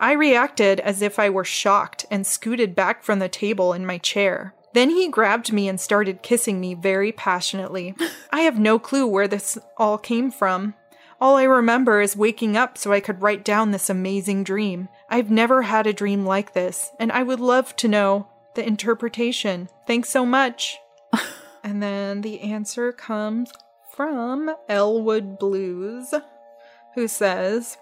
I 0.00 0.12
reacted 0.12 0.80
as 0.80 1.02
if 1.02 1.18
I 1.18 1.30
were 1.30 1.44
shocked 1.44 2.06
and 2.10 2.26
scooted 2.26 2.74
back 2.74 3.02
from 3.02 3.18
the 3.18 3.28
table 3.28 3.72
in 3.72 3.84
my 3.84 3.98
chair. 3.98 4.54
Then 4.74 4.90
he 4.90 5.08
grabbed 5.08 5.52
me 5.52 5.68
and 5.68 5.80
started 5.80 6.22
kissing 6.22 6.60
me 6.60 6.74
very 6.74 7.10
passionately. 7.10 7.94
I 8.30 8.42
have 8.42 8.58
no 8.58 8.78
clue 8.78 9.06
where 9.06 9.28
this 9.28 9.58
all 9.76 9.98
came 9.98 10.30
from. 10.30 10.74
All 11.20 11.36
I 11.36 11.44
remember 11.44 12.00
is 12.00 12.16
waking 12.16 12.56
up 12.56 12.78
so 12.78 12.92
I 12.92 13.00
could 13.00 13.22
write 13.22 13.44
down 13.44 13.72
this 13.72 13.90
amazing 13.90 14.44
dream. 14.44 14.88
I've 15.08 15.30
never 15.30 15.62
had 15.62 15.86
a 15.86 15.92
dream 15.92 16.24
like 16.24 16.52
this, 16.52 16.92
and 17.00 17.10
I 17.10 17.24
would 17.24 17.40
love 17.40 17.74
to 17.76 17.88
know 17.88 18.28
the 18.54 18.64
interpretation. 18.64 19.68
Thanks 19.86 20.10
so 20.10 20.24
much. 20.24 20.78
and 21.64 21.82
then 21.82 22.20
the 22.20 22.40
answer 22.40 22.92
comes 22.92 23.50
from 23.96 24.54
Elwood 24.68 25.40
Blues, 25.40 26.14
who 26.94 27.08
says, 27.08 27.78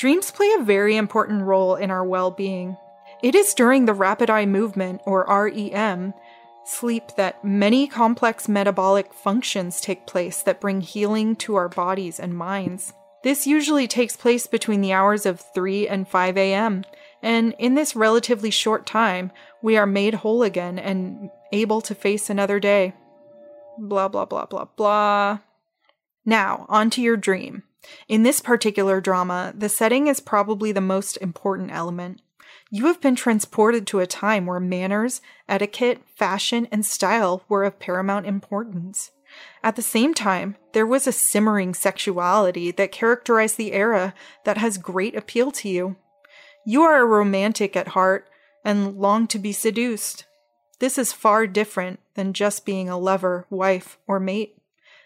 Dreams 0.00 0.30
play 0.30 0.50
a 0.58 0.64
very 0.64 0.96
important 0.96 1.42
role 1.42 1.76
in 1.76 1.90
our 1.90 2.02
well 2.02 2.30
being. 2.30 2.78
It 3.22 3.34
is 3.34 3.52
during 3.52 3.84
the 3.84 3.92
rapid 3.92 4.30
eye 4.30 4.46
movement, 4.46 5.02
or 5.04 5.26
REM, 5.28 6.14
sleep 6.64 7.16
that 7.18 7.44
many 7.44 7.86
complex 7.86 8.48
metabolic 8.48 9.12
functions 9.12 9.78
take 9.78 10.06
place 10.06 10.40
that 10.40 10.58
bring 10.58 10.80
healing 10.80 11.36
to 11.36 11.56
our 11.56 11.68
bodies 11.68 12.18
and 12.18 12.34
minds. 12.34 12.94
This 13.22 13.46
usually 13.46 13.86
takes 13.86 14.16
place 14.16 14.46
between 14.46 14.80
the 14.80 14.94
hours 14.94 15.26
of 15.26 15.44
3 15.52 15.86
and 15.86 16.08
5 16.08 16.38
a.m., 16.38 16.86
and 17.22 17.54
in 17.58 17.74
this 17.74 17.94
relatively 17.94 18.50
short 18.50 18.86
time, 18.86 19.30
we 19.60 19.76
are 19.76 19.84
made 19.84 20.14
whole 20.14 20.42
again 20.42 20.78
and 20.78 21.28
able 21.52 21.82
to 21.82 21.94
face 21.94 22.30
another 22.30 22.58
day. 22.58 22.94
Blah, 23.78 24.08
blah, 24.08 24.24
blah, 24.24 24.46
blah, 24.46 24.64
blah. 24.64 25.40
Now, 26.24 26.64
on 26.70 26.88
to 26.88 27.02
your 27.02 27.18
dream. 27.18 27.64
In 28.08 28.22
this 28.22 28.40
particular 28.40 29.00
drama, 29.00 29.52
the 29.56 29.68
setting 29.68 30.06
is 30.06 30.20
probably 30.20 30.72
the 30.72 30.80
most 30.80 31.16
important 31.18 31.70
element. 31.70 32.20
You 32.70 32.86
have 32.86 33.00
been 33.00 33.16
transported 33.16 33.86
to 33.88 34.00
a 34.00 34.06
time 34.06 34.46
where 34.46 34.60
manners, 34.60 35.20
etiquette, 35.48 36.02
fashion, 36.14 36.68
and 36.70 36.84
style 36.84 37.44
were 37.48 37.64
of 37.64 37.78
paramount 37.78 38.26
importance. 38.26 39.10
At 39.62 39.76
the 39.76 39.82
same 39.82 40.14
time, 40.14 40.56
there 40.72 40.86
was 40.86 41.06
a 41.06 41.12
simmering 41.12 41.74
sexuality 41.74 42.70
that 42.72 42.92
characterized 42.92 43.56
the 43.56 43.72
era 43.72 44.14
that 44.44 44.58
has 44.58 44.78
great 44.78 45.16
appeal 45.16 45.50
to 45.52 45.68
you. 45.68 45.96
You 46.64 46.82
are 46.82 47.00
a 47.00 47.06
romantic 47.06 47.76
at 47.76 47.88
heart 47.88 48.28
and 48.64 48.96
long 48.96 49.26
to 49.28 49.38
be 49.38 49.52
seduced. 49.52 50.26
This 50.78 50.98
is 50.98 51.12
far 51.12 51.46
different 51.46 52.00
than 52.14 52.32
just 52.32 52.64
being 52.66 52.88
a 52.88 52.98
lover, 52.98 53.46
wife, 53.50 53.98
or 54.06 54.20
mate. 54.20 54.56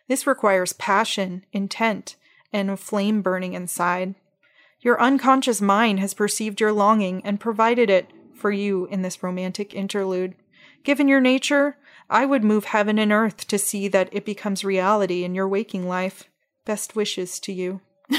This 0.08 0.26
requires 0.26 0.72
passion, 0.72 1.44
intent, 1.52 2.16
and 2.54 2.70
a 2.70 2.76
flame 2.76 3.20
burning 3.20 3.52
inside. 3.52 4.14
Your 4.80 4.98
unconscious 5.00 5.60
mind 5.60 6.00
has 6.00 6.14
perceived 6.14 6.60
your 6.60 6.72
longing 6.72 7.20
and 7.24 7.40
provided 7.40 7.90
it 7.90 8.10
for 8.34 8.50
you 8.52 8.86
in 8.86 9.02
this 9.02 9.22
romantic 9.22 9.74
interlude. 9.74 10.34
Given 10.84 11.08
your 11.08 11.20
nature, 11.20 11.76
I 12.08 12.24
would 12.26 12.44
move 12.44 12.66
heaven 12.66 12.98
and 12.98 13.10
earth 13.10 13.46
to 13.48 13.58
see 13.58 13.88
that 13.88 14.08
it 14.12 14.24
becomes 14.24 14.64
reality 14.64 15.24
in 15.24 15.34
your 15.34 15.48
waking 15.48 15.88
life. 15.88 16.24
Best 16.64 16.94
wishes 16.94 17.40
to 17.40 17.52
you. 17.52 17.80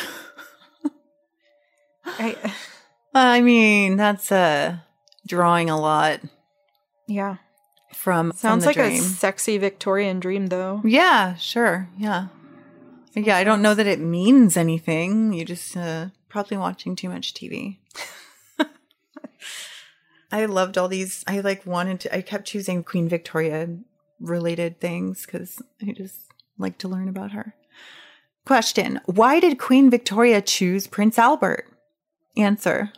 I, 2.06 2.36
I 3.14 3.42
mean, 3.42 3.96
that's 3.96 4.32
uh 4.32 4.78
drawing 5.28 5.70
a 5.70 5.80
lot 5.80 6.20
yeah. 7.08 7.38
from 7.94 8.32
from 8.32 8.38
Sounds 8.38 8.64
the 8.64 8.70
like 8.70 8.78
dream. 8.78 9.00
a 9.00 9.04
sexy 9.04 9.58
Victorian 9.58 10.20
dream, 10.20 10.48
though. 10.48 10.82
Yeah, 10.84 11.36
sure. 11.36 11.90
Yeah. 11.98 12.28
Yeah, 13.16 13.38
I 13.38 13.46
don't 13.46 13.62
know 13.62 13.74
that 13.74 13.88
it 13.88 14.00
means 14.00 14.58
anything. 14.58 15.32
You 15.32 15.46
just 15.46 15.76
uh, 15.78 16.08
probably 16.28 16.58
watching 16.58 16.98
too 16.98 17.08
much 17.08 17.34
TV. 17.34 17.78
I 20.32 20.46
loved 20.46 20.78
all 20.78 20.90
these. 20.90 21.24
I 21.26 21.40
like 21.40 21.66
wanted 21.66 22.02
to. 22.02 22.16
I 22.16 22.22
kept 22.22 22.46
choosing 22.46 22.84
Queen 22.84 23.08
Victoria 23.08 23.70
related 24.20 24.82
things 24.82 25.26
because 25.26 25.62
I 25.82 25.94
just 25.94 26.18
like 26.58 26.78
to 26.80 26.90
learn 26.90 27.08
about 27.08 27.32
her. 27.32 27.56
Question: 28.46 29.00
Why 29.06 29.40
did 29.40 29.60
Queen 29.60 29.90
Victoria 29.90 30.42
choose 30.42 30.86
Prince 30.86 31.18
Albert? 31.18 31.72
Answer: 32.36 32.92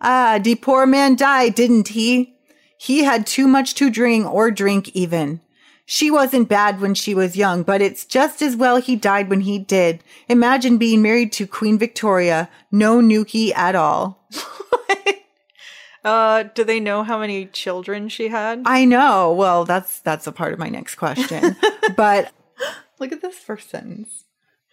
Ah, 0.00 0.40
the 0.42 0.54
poor 0.54 0.86
man 0.86 1.14
died, 1.14 1.54
didn't 1.54 1.88
he? 1.88 2.36
He 2.78 3.04
had 3.04 3.26
too 3.26 3.46
much 3.46 3.74
to 3.74 3.90
drink 3.90 4.26
or 4.26 4.50
drink 4.50 4.88
even. 4.94 5.42
She 5.88 6.10
wasn't 6.10 6.48
bad 6.48 6.80
when 6.80 6.94
she 6.94 7.14
was 7.14 7.36
young, 7.36 7.62
but 7.62 7.80
it's 7.80 8.04
just 8.04 8.42
as 8.42 8.56
well 8.56 8.76
he 8.78 8.96
died 8.96 9.30
when 9.30 9.42
he 9.42 9.58
did. 9.58 10.02
Imagine 10.28 10.78
being 10.78 11.00
married 11.00 11.32
to 11.34 11.46
Queen 11.46 11.78
Victoria, 11.78 12.50
no 12.72 13.00
Nuki 13.00 13.54
at 13.56 13.74
all. 13.74 14.26
Uh, 16.04 16.44
do 16.54 16.62
they 16.62 16.78
know 16.78 17.02
how 17.02 17.18
many 17.18 17.46
children 17.46 18.08
she 18.08 18.28
had? 18.28 18.62
I 18.64 18.84
know. 18.84 19.32
Well, 19.32 19.64
that's 19.64 19.98
that's 20.00 20.28
a 20.28 20.30
part 20.30 20.52
of 20.52 20.58
my 20.60 20.68
next 20.68 20.94
question. 20.94 21.56
but 21.96 22.32
look 23.00 23.10
at 23.10 23.22
this 23.22 23.36
first 23.36 23.70
sentence. 23.70 24.22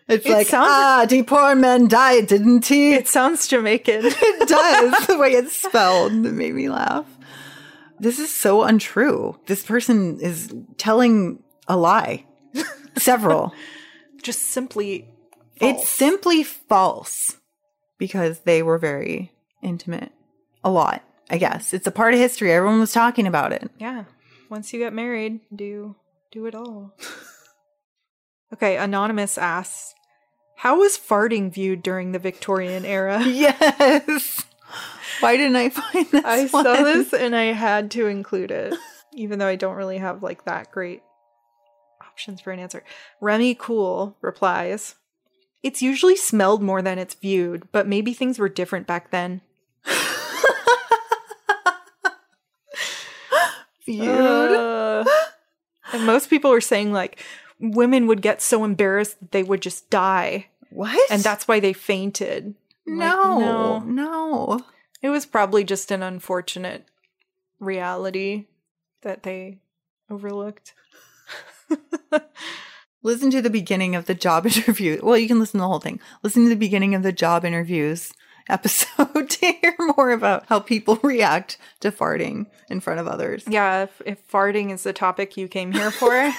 It's 0.07 0.27
It 0.27 0.31
like, 0.31 0.45
sounds- 0.47 0.67
ah, 0.69 1.05
the 1.09 1.23
poor 1.23 1.55
man 1.55 1.87
died, 1.87 2.27
didn't 2.27 2.65
he? 2.67 2.93
It 2.93 3.07
sounds 3.07 3.47
Jamaican. 3.47 4.01
it 4.05 4.47
does. 4.47 5.07
the 5.07 5.17
way 5.17 5.31
it's 5.31 5.55
spelled 5.57 6.11
it 6.11 6.33
made 6.33 6.53
me 6.53 6.69
laugh. 6.69 7.07
This 7.99 8.19
is 8.19 8.33
so 8.33 8.63
untrue. 8.63 9.39
This 9.45 9.63
person 9.63 10.19
is 10.19 10.53
telling 10.77 11.43
a 11.67 11.77
lie. 11.77 12.25
Several. 12.97 13.53
Just 14.21 14.41
simply. 14.41 15.07
It's 15.61 15.87
simply 15.87 16.43
false 16.43 17.37
because 17.97 18.39
they 18.39 18.63
were 18.63 18.77
very 18.77 19.31
intimate. 19.61 20.11
A 20.63 20.69
lot, 20.69 21.03
I 21.29 21.37
guess. 21.37 21.73
It's 21.73 21.87
a 21.87 21.91
part 21.91 22.13
of 22.13 22.19
history. 22.19 22.51
Everyone 22.51 22.79
was 22.79 22.91
talking 22.91 23.27
about 23.27 23.53
it. 23.53 23.69
Yeah. 23.79 24.05
Once 24.49 24.73
you 24.73 24.79
get 24.79 24.93
married, 24.93 25.39
do 25.53 25.95
do 26.31 26.45
it 26.45 26.55
all. 26.55 26.93
okay, 28.53 28.77
anonymous 28.77 29.37
asks, 29.37 29.93
"How 30.57 30.79
was 30.79 30.97
farting 30.97 31.53
viewed 31.53 31.83
during 31.83 32.11
the 32.11 32.19
Victorian 32.19 32.85
era?" 32.85 33.23
Yes. 33.25 34.45
Why 35.19 35.37
didn't 35.37 35.55
I 35.55 35.69
find 35.69 36.07
this? 36.11 36.25
I 36.25 36.45
one? 36.47 36.63
saw 36.63 36.83
this 36.83 37.13
and 37.13 37.35
I 37.35 37.45
had 37.53 37.91
to 37.91 38.07
include 38.07 38.51
it, 38.51 38.73
even 39.13 39.39
though 39.39 39.47
I 39.47 39.55
don't 39.55 39.75
really 39.75 39.97
have 39.97 40.23
like 40.23 40.45
that 40.45 40.71
great 40.71 41.01
options 42.01 42.41
for 42.41 42.51
an 42.51 42.59
answer. 42.59 42.83
Remy 43.21 43.55
Cool 43.55 44.15
replies, 44.21 44.95
"It's 45.61 45.81
usually 45.81 46.15
smelled 46.15 46.61
more 46.61 46.81
than 46.81 46.99
it's 46.99 47.15
viewed, 47.15 47.71
but 47.71 47.87
maybe 47.87 48.13
things 48.13 48.37
were 48.39 48.49
different 48.49 48.87
back 48.87 49.11
then." 49.11 49.41
Viewed. 53.85 54.07
Uh, 54.07 55.03
and 55.91 56.05
most 56.05 56.29
people 56.29 56.51
were 56.51 56.61
saying 56.61 56.93
like 56.93 57.19
women 57.59 58.07
would 58.07 58.21
get 58.21 58.41
so 58.41 58.63
embarrassed 58.63 59.19
that 59.19 59.31
they 59.31 59.43
would 59.43 59.61
just 59.61 59.89
die, 59.89 60.47
what? 60.69 61.11
and 61.11 61.21
that's 61.21 61.47
why 61.47 61.59
they 61.59 61.73
fainted. 61.73 62.55
I'm 62.87 62.97
like, 62.97 63.09
no, 63.17 63.79
no. 63.79 64.61
It 65.03 65.09
was 65.09 65.25
probably 65.25 65.65
just 65.65 65.91
an 65.91 66.01
unfortunate 66.01 66.85
reality 67.59 68.45
that 69.01 69.23
they 69.23 69.59
overlooked. 70.09 70.73
Listen 73.03 73.29
to 73.31 73.41
the 73.41 73.49
beginning 73.49 73.95
of 73.95 74.05
the 74.05 74.13
job 74.15 74.45
interview. 74.47 75.01
Well, 75.03 75.17
you 75.17 75.27
can 75.27 75.39
listen 75.39 75.57
to 75.59 75.63
the 75.63 75.67
whole 75.67 75.81
thing. 75.81 75.99
Listen 76.23 76.43
to 76.43 76.49
the 76.49 76.55
beginning 76.55 76.95
of 76.95 77.03
the 77.03 77.11
job 77.11 77.43
interviews 77.43 78.13
episode 78.47 79.29
to 79.29 79.45
hear 79.61 79.75
more 79.97 80.11
about 80.11 80.45
how 80.47 80.61
people 80.61 80.97
react 81.03 81.57
to 81.81 81.91
farting 81.91 82.45
in 82.69 82.79
front 82.79 83.01
of 83.01 83.07
others. 83.07 83.43
Yeah, 83.45 83.83
if, 83.83 84.01
if 84.05 84.31
farting 84.31 84.71
is 84.71 84.83
the 84.83 84.93
topic 84.93 85.35
you 85.35 85.49
came 85.49 85.73
here 85.73 85.91
for, 85.91 86.33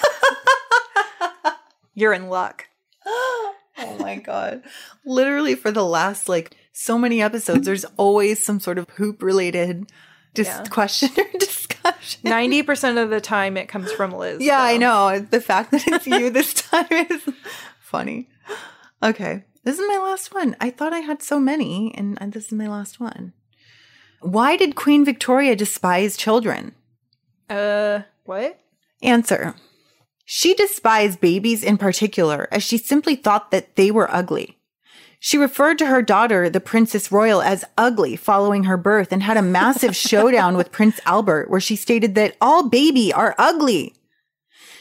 you're 1.95 2.15
in 2.15 2.31
luck. 2.31 2.67
oh 3.07 3.55
my 3.99 4.17
god. 4.17 4.63
Literally 5.05 5.55
for 5.55 5.71
the 5.71 5.85
last 5.85 6.31
like 6.31 6.57
so 6.77 6.99
many 6.99 7.23
episodes 7.23 7.65
there's 7.67 7.85
always 7.97 8.43
some 8.45 8.59
sort 8.61 8.77
of 8.79 8.87
poop 8.89 9.23
related 9.23 9.87
dis- 10.35 10.49
Yeah. 10.49 10.65
question 10.65 11.09
or 11.17 11.25
discussion. 11.39 12.21
90% 12.25 13.03
of 13.03 13.11
the 13.11 13.21
time 13.21 13.57
it 13.57 13.69
comes 13.69 13.93
from 13.93 14.11
Liz. 14.13 14.43
Yeah, 14.43 14.61
I 14.61 14.77
know. 14.77 15.21
The 15.21 15.41
fact 15.41 15.71
that 15.71 15.87
it's 15.87 16.07
you 16.07 16.31
this 16.31 16.53
time 16.53 16.87
is 16.91 17.23
funny. 17.81 18.29
Okay. 19.03 19.45
This 19.63 19.79
is 19.79 19.87
my 19.89 19.99
last 20.03 20.35
one. 20.35 20.57
I 20.61 20.71
thought 20.71 20.93
I 20.93 20.99
had 20.99 21.23
so 21.23 21.39
many, 21.41 21.95
and 21.97 22.19
this 22.33 22.47
is 22.47 22.53
my 22.53 22.67
last 22.67 22.99
one. 23.01 23.33
Why 24.21 24.57
did 24.57 24.75
Queen 24.77 25.05
Victoria 25.05 25.55
despise 25.57 26.17
children? 26.17 26.75
Uh, 27.49 28.01
what? 28.25 28.59
Answer. 29.03 29.55
She 30.27 30.55
despised 30.55 31.21
babies 31.21 31.63
in 31.63 31.77
particular, 31.79 32.49
as 32.51 32.63
she 32.63 32.77
simply 32.79 33.15
thought 33.17 33.51
that 33.53 33.77
they 33.77 33.91
were 33.91 34.13
ugly. 34.15 34.59
She 35.27 35.39
referred 35.39 35.79
to 35.79 35.87
her 35.87 36.03
daughter, 36.03 36.51
the 36.51 36.61
Princess 36.61 37.11
Royal, 37.11 37.41
as 37.41 37.65
ugly 37.79 38.15
following 38.15 38.65
her 38.65 38.77
birth 38.77 39.11
and 39.11 39.23
had 39.23 39.39
a 39.39 39.43
massive 39.43 39.97
showdown 39.97 40.55
with 40.55 40.71
Prince 40.71 41.01
Albert 41.07 41.49
where 41.49 41.63
she 41.63 41.77
stated 41.77 42.15
that 42.15 42.37
all 42.43 42.69
baby 42.69 43.11
are 43.11 43.35
ugly. 43.39 43.95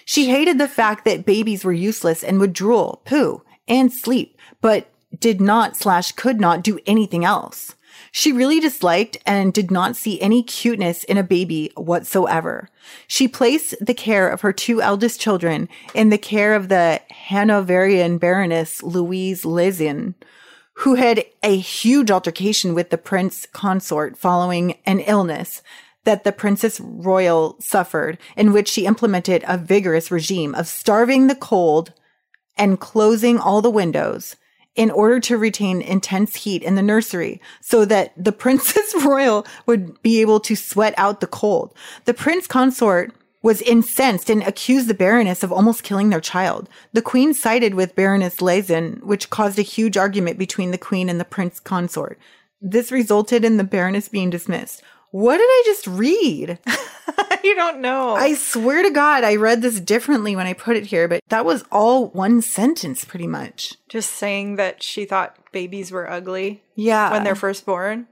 She 0.04 0.32
hated 0.32 0.58
the 0.58 0.68
fact 0.68 1.06
that 1.06 1.26
babies 1.26 1.64
were 1.64 1.72
useless 1.72 2.26
and 2.26 2.42
would 2.42 2.52
drool, 2.52 3.02
poo, 3.06 3.42
and 3.70 3.90
sleep, 3.90 4.38
but 4.60 4.90
did 5.18 5.40
not 5.40 5.78
slash 5.78 6.12
could 6.12 6.42
not 6.42 6.62
do 6.62 6.78
anything 6.86 7.24
else. 7.24 7.76
She 8.16 8.32
really 8.32 8.60
disliked 8.60 9.18
and 9.26 9.52
did 9.52 9.72
not 9.72 9.96
see 9.96 10.22
any 10.22 10.44
cuteness 10.44 11.04
in 11.04 11.18
a 11.18 11.24
baby 11.24 11.72
whatsoever. 11.76 12.70
She 13.08 13.28
placed 13.28 13.74
the 13.84 13.96
care 13.96 14.30
of 14.30 14.42
her 14.42 14.54
two 14.54 14.84
eldest 14.84 15.20
children 15.20 15.68
in 15.96 16.10
the 16.10 16.20
care 16.20 16.54
of 16.54 16.70
the 16.70 17.02
Hanoverian 17.10 18.20
Baroness 18.20 18.84
Louise 18.84 19.46
Lehzen, 19.46 20.14
who 20.74 20.94
had 20.94 21.26
a 21.42 21.58
huge 21.58 22.12
altercation 22.12 22.76
with 22.76 22.92
the 22.92 23.00
prince 23.00 23.48
consort 23.52 24.16
following 24.16 24.78
an 24.86 25.00
illness 25.00 25.64
that 26.04 26.24
the 26.24 26.32
Princess 26.32 26.80
Royal 26.80 27.56
suffered, 27.60 28.20
in 28.38 28.54
which 28.54 28.70
she 28.70 28.86
implemented 28.86 29.44
a 29.48 29.58
vigorous 29.58 30.12
regime 30.12 30.54
of 30.54 30.68
starving 30.68 31.26
the 31.26 31.36
cold 31.36 31.94
and 32.56 32.80
closing 32.80 33.40
all 33.40 33.64
the 33.64 33.72
windows 33.72 34.36
in 34.76 34.90
order 34.90 35.20
to 35.20 35.38
retain 35.38 35.82
intense 35.82 36.36
heat 36.36 36.64
in 36.64 36.76
the 36.76 36.82
nursery 36.82 37.40
so 37.62 37.86
that 37.86 38.12
the 38.18 38.32
Princess 38.44 38.94
Royal 39.04 39.46
would 39.66 40.02
be 40.02 40.22
able 40.22 40.40
to 40.42 40.56
sweat 40.56 40.94
out 40.98 41.20
the 41.20 41.28
cold. 41.28 41.74
The 42.06 42.14
prince 42.14 42.48
consort 42.48 43.14
was 43.44 43.62
incensed 43.62 44.30
and 44.30 44.42
accused 44.44 44.88
the 44.88 44.94
Baroness 44.94 45.44
of 45.44 45.52
almost 45.52 45.84
killing 45.84 46.10
their 46.10 46.22
child. 46.22 46.70
The 46.94 47.02
Queen 47.02 47.34
sided 47.34 47.76
with 47.76 47.96
Baroness 47.96 48.38
Lehzen, 48.38 49.04
which 49.04 49.30
caused 49.30 49.60
a 49.60 49.64
huge 49.64 49.98
argument 49.98 50.40
between 50.40 50.72
the 50.72 50.78
Queen 50.78 51.10
and 51.10 51.20
the 51.20 51.26
Prince 51.26 51.60
consort. 51.60 52.18
This 52.62 52.92
resulted 52.92 53.44
in 53.44 53.58
the 53.58 53.66
Baroness 53.66 54.08
being 54.08 54.30
dismissed. 54.30 54.82
What 55.14 55.38
did 55.38 55.44
I 55.46 55.62
just 55.68 55.86
read? 55.86 56.58
you 57.44 57.54
don't 57.54 57.82
know. 57.82 58.16
I 58.16 58.34
swear 58.34 58.82
to 58.82 58.90
God, 58.90 59.24
I 59.24 59.36
read 59.36 59.62
this 59.62 59.80
differently 59.80 60.36
when 60.36 60.48
I 60.48 60.54
put 60.54 60.76
it 60.76 60.88
here, 60.88 61.08
but 61.08 61.22
that 61.30 61.46
was 61.46 61.64
all 61.72 62.08
one 62.08 62.42
sentence 62.42 63.06
pretty 63.06 63.28
much. 63.28 63.76
Just 63.88 64.14
saying 64.14 64.56
that 64.56 64.82
she 64.82 65.06
thought 65.06 65.38
babies 65.52 65.92
were 65.92 66.10
ugly 66.10 66.64
Yeah. 66.74 67.12
when 67.12 67.24
they're 67.24 67.36
first 67.36 67.64
born. 67.64 68.08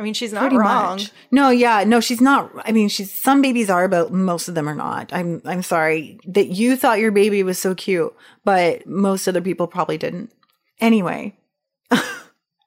I 0.00 0.02
mean, 0.02 0.14
she's 0.14 0.32
not 0.32 0.40
pretty 0.40 0.56
wrong. 0.56 0.96
much. 0.96 1.12
No, 1.30 1.50
yeah, 1.50 1.84
no, 1.84 2.00
she's 2.00 2.20
not. 2.20 2.50
I 2.64 2.72
mean, 2.72 2.88
she's 2.88 3.12
some 3.12 3.40
babies 3.40 3.70
are, 3.70 3.86
but 3.86 4.12
most 4.12 4.48
of 4.48 4.56
them 4.56 4.68
are 4.68 4.74
not. 4.74 5.12
I'm 5.12 5.40
I'm 5.44 5.62
sorry 5.62 6.18
that 6.26 6.48
you 6.48 6.74
thought 6.74 6.98
your 6.98 7.12
baby 7.12 7.44
was 7.44 7.60
so 7.60 7.72
cute, 7.76 8.12
but 8.44 8.84
most 8.84 9.28
other 9.28 9.40
people 9.40 9.68
probably 9.68 9.98
didn't. 9.98 10.32
Anyway, 10.80 11.36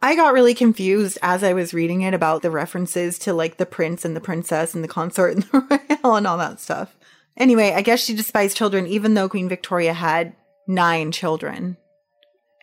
I 0.06 0.16
got 0.16 0.36
really 0.36 0.54
confused 0.54 1.18
as 1.24 1.44
I 1.44 1.54
was 1.54 1.74
reading 1.74 2.02
it 2.02 2.14
about 2.14 2.44
the 2.44 2.52
references 2.52 3.18
to 3.18 3.34
like 3.34 3.58
the 3.58 3.66
prince 3.66 4.06
and 4.06 4.16
the 4.16 4.22
princess 4.22 4.76
and 4.76 4.84
the 4.84 4.88
consort 4.88 5.34
and 5.34 5.44
the 5.52 6.00
royal 6.04 6.16
and 6.16 6.28
all 6.28 6.38
that 6.38 6.60
stuff. 6.60 6.96
Anyway, 7.36 7.74
I 7.76 7.82
guess 7.82 8.04
she 8.06 8.16
despised 8.16 8.56
children 8.56 8.86
even 8.86 9.16
though 9.16 9.28
Queen 9.28 9.50
Victoria 9.50 9.94
had 9.94 10.36
nine 10.68 11.12
children. 11.12 11.78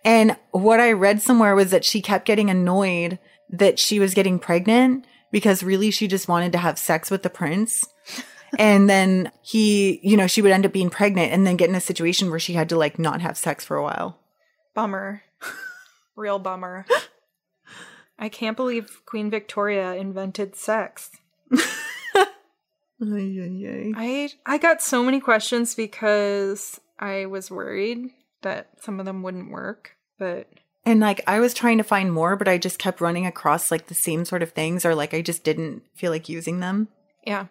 And 0.05 0.37
what 0.53 0.79
I 0.79 0.93
read 0.93 1.21
somewhere 1.21 1.57
was 1.57 1.73
that 1.73 1.85
she 1.85 2.01
kept 2.01 2.27
getting 2.27 2.49
annoyed 2.49 3.19
that 3.51 3.81
she 3.81 3.99
was 3.99 4.15
getting 4.15 4.39
pregnant 4.39 5.05
because 5.33 5.65
really 5.65 5.91
she 5.91 6.07
just 6.07 6.29
wanted 6.29 6.53
to 6.53 6.59
have 6.59 6.79
sex 6.79 7.11
with 7.11 7.25
the 7.25 7.29
prince. 7.29 7.85
and 8.57 8.89
then 8.89 9.33
he, 9.43 9.99
you 10.05 10.17
know, 10.17 10.29
she 10.29 10.43
would 10.43 10.53
end 10.53 10.65
up 10.65 10.73
being 10.73 10.91
pregnant 10.91 11.33
and 11.33 11.45
then 11.45 11.57
get 11.57 11.69
in 11.69 11.75
a 11.75 11.81
situation 11.81 12.31
where 12.31 12.39
she 12.39 12.53
had 12.53 12.69
to 12.69 12.77
like 12.77 13.01
not 13.01 13.21
have 13.21 13.37
sex 13.37 13.65
for 13.65 13.77
a 13.77 13.83
while. 13.83 14.21
Bummer. 14.77 15.25
Real 16.15 16.39
bummer. 16.39 16.87
I 18.23 18.29
can't 18.29 18.57
believe 18.57 19.03
Queen 19.05 19.31
Victoria 19.31 19.95
invented 19.95 20.55
sex. 20.55 21.11
I 23.97 24.31
I 24.47 24.59
got 24.59 24.81
so 24.81 25.03
many 25.03 25.19
questions 25.19 25.75
because 25.75 26.81
I 27.01 27.27
was 27.27 27.51
worried 27.51 28.11
that 28.43 28.69
some 28.81 29.01
of 29.01 29.07
them 29.07 29.25
wouldn't 29.25 29.51
work, 29.51 29.97
but 30.21 30.47
And 30.87 31.01
like 31.01 31.21
I 31.27 31.41
was 31.41 31.53
trying 31.53 31.79
to 31.79 31.85
find 31.85 32.13
more, 32.13 32.37
but 32.37 32.47
I 32.47 32.59
just 32.59 32.79
kept 32.79 33.01
running 33.01 33.27
across 33.27 33.73
like 33.73 33.89
the 33.89 33.95
same 33.95 34.25
sort 34.25 34.45
of 34.45 34.53
things 34.53 34.85
or 34.85 34.95
like 34.95 35.13
I 35.13 35.21
just 35.21 35.43
didn't 35.43 35.83
feel 35.93 36.13
like 36.13 36.29
using 36.29 36.61
them. 36.61 36.87
yeah. 37.27 37.47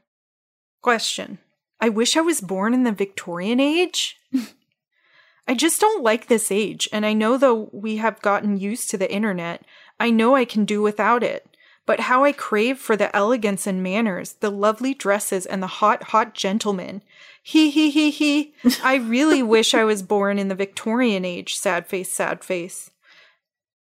Question. 0.82 1.40
I 1.82 1.90
wish 1.90 2.16
I 2.16 2.22
was 2.22 2.40
born 2.40 2.74
in 2.74 2.86
the 2.86 2.94
Victorian 2.94 3.60
age. 3.60 4.18
I 5.50 5.54
just 5.54 5.82
don't 5.82 6.02
like 6.02 6.28
this 6.28 6.50
age, 6.50 6.88
and 6.94 7.06
I 7.06 7.12
know 7.12 7.36
though 7.36 7.70
we 7.74 7.98
have 7.98 8.22
gotten 8.22 8.58
used 8.58 8.90
to 8.92 8.98
the 8.98 9.12
internet, 9.12 9.66
I 10.02 10.10
know 10.10 10.36
I 10.36 10.46
can 10.46 10.66
do 10.66 10.82
without 10.82 11.24
it. 11.24 11.48
But 11.86 12.02
how 12.02 12.24
I 12.24 12.32
crave 12.32 12.78
for 12.78 12.96
the 12.96 13.14
elegance 13.16 13.66
and 13.66 13.82
manners, 13.82 14.34
the 14.34 14.52
lovely 14.52 14.94
dresses, 14.94 15.46
and 15.46 15.62
the 15.64 15.68
hot, 15.68 16.04
hot 16.04 16.34
gentlemen. 16.34 17.02
He, 17.42 17.72
he, 17.72 17.90
he, 17.90 18.12
he. 18.12 18.54
I 18.84 18.96
really 18.96 19.42
wish 19.44 19.74
I 19.74 19.84
was 19.84 20.04
born 20.04 20.38
in 20.38 20.48
the 20.48 20.56
Victorian 20.56 21.26
age, 21.26 21.56
sad 21.56 21.88
face, 21.88 22.12
sad 22.12 22.44
face. 22.44 22.92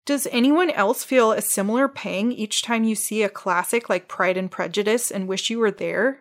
Does 0.07 0.27
anyone 0.31 0.71
else 0.71 1.05
feel 1.05 1.33
a 1.33 1.43
similar 1.43 1.87
pang 1.89 2.33
each 2.33 2.63
time 2.63 2.85
you 2.85 2.95
see 2.95 3.23
a 3.23 3.29
classic 3.29 3.89
like 3.89 4.09
Pride 4.09 4.37
and 4.37 4.51
Prejudice 4.51 5.11
and 5.11 5.29
wish 5.29 5.51
you 5.51 5.59
were 5.59 5.71
there? 5.73 6.21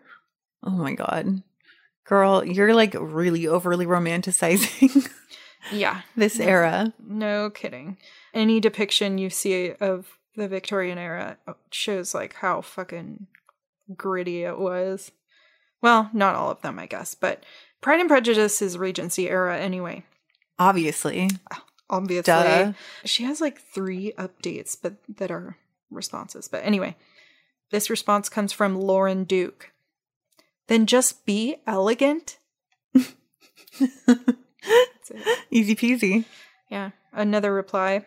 Oh 0.63 0.71
my 0.71 0.93
god. 0.93 1.41
Girl, 2.05 2.43
you're 2.43 2.73
like 2.73 2.95
really 2.99 3.47
overly 3.47 3.85
romanticizing 3.85 5.09
Yeah, 5.71 6.01
this 6.15 6.39
era. 6.39 6.93
no 6.99 7.49
kidding. 7.49 7.97
Any 8.37 8.59
depiction 8.59 9.17
you 9.17 9.31
see 9.31 9.73
of 9.79 10.19
the 10.35 10.47
Victorian 10.47 10.99
era 10.99 11.37
shows 11.71 12.13
like 12.13 12.35
how 12.35 12.61
fucking 12.61 13.25
gritty 13.95 14.43
it 14.43 14.59
was. 14.59 15.11
Well, 15.81 16.11
not 16.13 16.35
all 16.35 16.51
of 16.51 16.61
them, 16.61 16.77
I 16.77 16.85
guess, 16.85 17.15
but 17.15 17.43
Pride 17.81 17.99
and 17.99 18.07
Prejudice 18.07 18.61
is 18.61 18.77
Regency 18.77 19.27
era 19.27 19.57
anyway. 19.57 20.03
Obviously. 20.59 21.31
Ah, 21.51 21.63
obviously, 21.89 22.31
Duh. 22.31 22.73
she 23.05 23.23
has 23.23 23.41
like 23.41 23.59
three 23.59 24.13
updates, 24.19 24.77
but 24.79 24.97
that 25.17 25.31
are 25.31 25.57
responses. 25.89 26.47
But 26.47 26.63
anyway, 26.63 26.95
this 27.71 27.89
response 27.89 28.29
comes 28.29 28.53
from 28.53 28.79
Lauren 28.79 29.23
Duke. 29.23 29.71
Then 30.67 30.85
just 30.85 31.25
be 31.25 31.55
elegant. 31.65 32.37
That's 32.93 33.15
it. 35.09 35.39
Easy 35.49 35.75
peasy. 35.75 36.25
Yeah, 36.69 36.91
another 37.11 37.51
reply. 37.51 38.05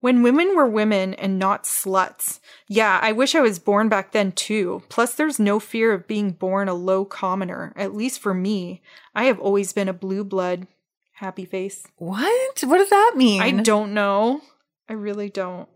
When 0.00 0.22
women 0.22 0.54
were 0.54 0.68
women 0.68 1.14
and 1.14 1.38
not 1.38 1.64
sluts. 1.64 2.38
Yeah, 2.68 3.00
I 3.02 3.10
wish 3.10 3.34
I 3.34 3.40
was 3.40 3.58
born 3.58 3.88
back 3.88 4.12
then 4.12 4.30
too. 4.32 4.82
Plus, 4.88 5.14
there's 5.14 5.40
no 5.40 5.58
fear 5.58 5.92
of 5.92 6.06
being 6.06 6.30
born 6.30 6.68
a 6.68 6.74
low 6.74 7.04
commoner, 7.04 7.72
at 7.76 7.94
least 7.94 8.20
for 8.20 8.32
me. 8.32 8.80
I 9.14 9.24
have 9.24 9.40
always 9.40 9.72
been 9.72 9.88
a 9.88 9.92
blue 9.92 10.22
blood. 10.22 10.68
Happy 11.14 11.44
face. 11.44 11.84
What? 11.96 12.62
What 12.62 12.78
does 12.78 12.90
that 12.90 13.14
mean? 13.16 13.42
I 13.42 13.50
don't 13.50 13.92
know. 13.92 14.42
I 14.88 14.92
really 14.92 15.28
don't. 15.28 15.68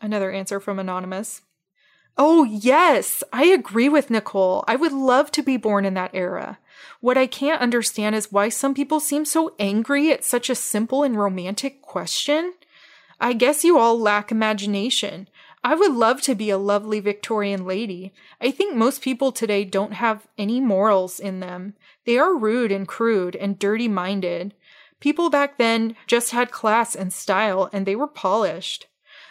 Another 0.00 0.30
answer 0.30 0.58
from 0.58 0.78
Anonymous. 0.78 1.42
Oh, 2.16 2.44
yes, 2.44 3.22
I 3.32 3.44
agree 3.44 3.88
with 3.88 4.10
Nicole. 4.10 4.64
I 4.66 4.76
would 4.76 4.92
love 4.92 5.30
to 5.32 5.42
be 5.42 5.56
born 5.56 5.84
in 5.84 5.94
that 5.94 6.10
era. 6.14 6.58
What 7.00 7.18
I 7.18 7.26
can't 7.26 7.60
understand 7.62 8.14
is 8.14 8.32
why 8.32 8.48
some 8.48 8.74
people 8.74 9.00
seem 9.00 9.24
so 9.24 9.54
angry 9.58 10.10
at 10.10 10.24
such 10.24 10.50
a 10.50 10.54
simple 10.54 11.02
and 11.02 11.18
romantic 11.18 11.82
question. 11.82 12.54
I 13.20 13.34
guess 13.34 13.64
you 13.64 13.78
all 13.78 14.00
lack 14.00 14.30
imagination. 14.30 15.28
I 15.62 15.74
would 15.74 15.92
love 15.92 16.22
to 16.22 16.34
be 16.34 16.48
a 16.48 16.56
lovely 16.56 17.00
Victorian 17.00 17.66
lady. 17.66 18.14
I 18.40 18.50
think 18.50 18.74
most 18.74 19.02
people 19.02 19.30
today 19.30 19.64
don't 19.64 19.92
have 19.92 20.26
any 20.38 20.58
morals 20.58 21.20
in 21.20 21.40
them. 21.40 21.74
They 22.06 22.16
are 22.16 22.34
rude 22.34 22.72
and 22.72 22.88
crude 22.88 23.36
and 23.36 23.58
dirty 23.58 23.88
minded. 23.88 24.54
People 25.00 25.28
back 25.28 25.58
then 25.58 25.96
just 26.06 26.30
had 26.30 26.50
class 26.50 26.94
and 26.94 27.12
style 27.12 27.68
and 27.74 27.84
they 27.84 27.94
were 27.94 28.06
polished. 28.06 28.86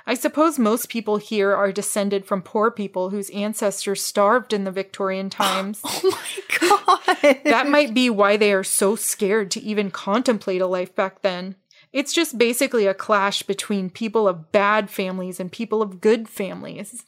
I 0.05 0.13
suppose 0.13 0.57
most 0.57 0.89
people 0.89 1.17
here 1.17 1.55
are 1.55 1.71
descended 1.71 2.25
from 2.25 2.41
poor 2.41 2.71
people 2.71 3.09
whose 3.09 3.29
ancestors 3.31 4.03
starved 4.03 4.53
in 4.53 4.63
the 4.63 4.71
Victorian 4.71 5.29
times. 5.29 5.81
Oh 5.91 6.11
my 6.11 6.57
god. 6.59 7.39
that 7.45 7.69
might 7.69 7.93
be 7.93 8.09
why 8.09 8.37
they 8.37 8.53
are 8.53 8.63
so 8.63 8.95
scared 8.95 9.49
to 9.51 9.61
even 9.61 9.91
contemplate 9.91 10.61
a 10.61 10.67
life 10.67 10.93
back 10.93 11.21
then. 11.21 11.55
It's 11.91 12.13
just 12.13 12.37
basically 12.37 12.85
a 12.85 12.93
clash 12.93 13.43
between 13.43 13.89
people 13.89 14.27
of 14.27 14.51
bad 14.51 14.89
families 14.89 15.39
and 15.39 15.51
people 15.51 15.81
of 15.81 16.01
good 16.01 16.29
families. 16.29 17.03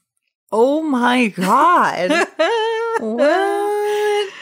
Oh 0.52 0.82
my 0.82 1.28
god. 1.28 2.10
what? 3.00 4.34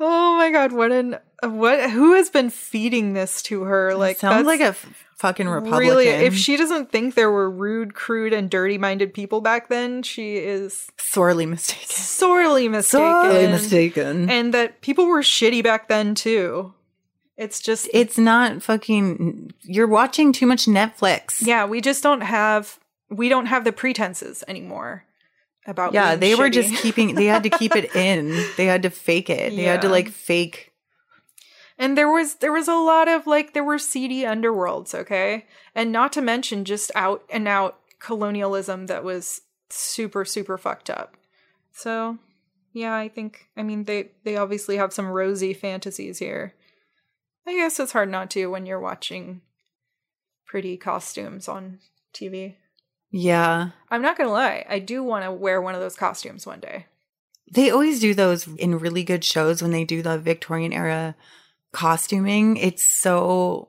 Oh 0.00 0.36
my 0.38 0.50
god, 0.52 0.72
what 0.72 0.92
an 0.92 1.18
what 1.42 1.90
who 1.90 2.14
has 2.14 2.30
been 2.30 2.50
feeding 2.50 3.12
this 3.12 3.42
to 3.42 3.62
her? 3.62 3.94
Like 3.94 4.18
sounds 4.18 4.46
like 4.46 4.60
a 4.60 4.68
f- 4.68 5.06
fucking 5.16 5.48
Republican. 5.48 5.88
Really, 5.88 6.08
if 6.08 6.36
she 6.36 6.56
doesn't 6.56 6.90
think 6.90 7.14
there 7.14 7.30
were 7.30 7.50
rude, 7.50 7.94
crude, 7.94 8.32
and 8.32 8.48
dirty-minded 8.48 9.12
people 9.12 9.40
back 9.40 9.68
then, 9.68 10.02
she 10.02 10.36
is 10.36 10.90
sorely 10.96 11.46
mistaken. 11.46 11.86
sorely 11.88 12.68
mistaken. 12.68 13.04
Sorely 13.04 13.46
mistaken. 13.48 14.30
And 14.30 14.54
that 14.54 14.80
people 14.80 15.06
were 15.06 15.22
shitty 15.22 15.62
back 15.62 15.88
then 15.88 16.14
too. 16.14 16.72
It's 17.38 17.60
just 17.60 17.88
it's 17.94 18.18
not 18.18 18.62
fucking. 18.62 19.54
You're 19.62 19.86
watching 19.86 20.32
too 20.32 20.46
much 20.46 20.66
Netflix. 20.66 21.40
yeah, 21.40 21.64
we 21.64 21.80
just 21.80 22.02
don't 22.02 22.22
have 22.22 22.80
we 23.08 23.28
don't 23.28 23.46
have 23.46 23.62
the 23.64 23.72
pretenses 23.72 24.42
anymore 24.48 25.04
about 25.64 25.94
Yeah, 25.94 26.16
they 26.16 26.34
were 26.34 26.50
just 26.50 26.74
keeping. 26.82 27.14
They 27.14 27.26
had 27.26 27.44
to 27.44 27.50
keep 27.50 27.76
it 27.76 27.94
in. 27.96 28.44
They 28.56 28.66
had 28.66 28.82
to 28.82 28.90
fake 28.90 29.30
it. 29.30 29.54
They 29.54 29.62
had 29.62 29.82
to 29.82 29.88
like 29.88 30.08
fake. 30.08 30.72
And 31.78 31.96
there 31.96 32.10
was 32.10 32.34
there 32.36 32.52
was 32.52 32.66
a 32.66 32.74
lot 32.74 33.06
of 33.06 33.28
like 33.28 33.54
there 33.54 33.62
were 33.62 33.78
seedy 33.78 34.22
underworlds, 34.22 34.92
okay? 34.92 35.46
And 35.76 35.92
not 35.92 36.12
to 36.14 36.20
mention 36.20 36.64
just 36.64 36.90
out 36.96 37.22
and 37.30 37.46
out 37.46 37.78
colonialism 38.00 38.86
that 38.86 39.04
was 39.04 39.42
super 39.70 40.24
super 40.24 40.58
fucked 40.58 40.90
up. 40.90 41.16
So, 41.70 42.18
yeah, 42.72 42.96
I 42.96 43.08
think 43.08 43.48
I 43.56 43.62
mean 43.62 43.84
they 43.84 44.10
they 44.24 44.36
obviously 44.36 44.76
have 44.76 44.92
some 44.92 45.06
rosy 45.06 45.54
fantasies 45.54 46.18
here. 46.18 46.54
I 47.48 47.54
guess 47.54 47.80
it's 47.80 47.92
hard 47.92 48.10
not 48.10 48.30
to 48.32 48.46
when 48.46 48.66
you're 48.66 48.78
watching 48.78 49.40
pretty 50.46 50.76
costumes 50.76 51.48
on 51.48 51.78
TV. 52.12 52.56
Yeah, 53.10 53.70
I'm 53.90 54.02
not 54.02 54.18
going 54.18 54.28
to 54.28 54.32
lie, 54.32 54.66
I 54.68 54.78
do 54.80 55.02
want 55.02 55.24
to 55.24 55.32
wear 55.32 55.62
one 55.62 55.74
of 55.74 55.80
those 55.80 55.96
costumes 55.96 56.46
one 56.46 56.60
day. 56.60 56.86
they 57.50 57.70
always 57.70 58.00
do 58.00 58.12
those 58.12 58.46
in 58.46 58.78
really 58.78 59.02
good 59.02 59.24
shows 59.24 59.62
when 59.62 59.70
they 59.70 59.84
do 59.84 60.02
the 60.02 60.18
Victorian 60.18 60.72
era 60.74 61.14
costuming. 61.72 62.56
It's 62.58 62.84
so. 62.84 63.68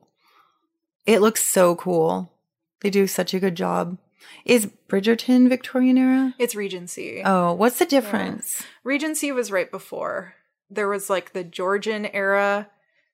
It 1.06 1.22
looks 1.22 1.42
so 1.44 1.76
cool. 1.76 2.34
They 2.82 2.90
do 2.90 3.08
such 3.08 3.34
a 3.34 3.40
good 3.40 3.56
job. 3.56 3.98
Is 4.46 4.70
Bridgerton 4.90 5.48
Victorian 5.48 5.98
era? 5.98 6.36
It's 6.38 6.56
Regency. 6.56 7.22
Oh, 7.24 7.54
what's 7.54 7.80
the 7.80 7.86
difference? 7.86 8.64
Regency 8.84 9.32
was 9.32 9.52
right 9.52 9.72
before. 9.72 10.36
There 10.70 10.88
was 10.90 11.10
like 11.10 11.32
the 11.34 11.44
Georgian 11.44 12.06
era, 12.08 12.70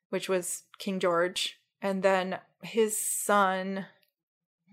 which 0.10 0.30
was 0.30 0.64
King 0.78 1.00
George, 1.00 1.60
and 1.82 2.04
then 2.04 2.40
his 2.62 2.98
son 2.98 3.86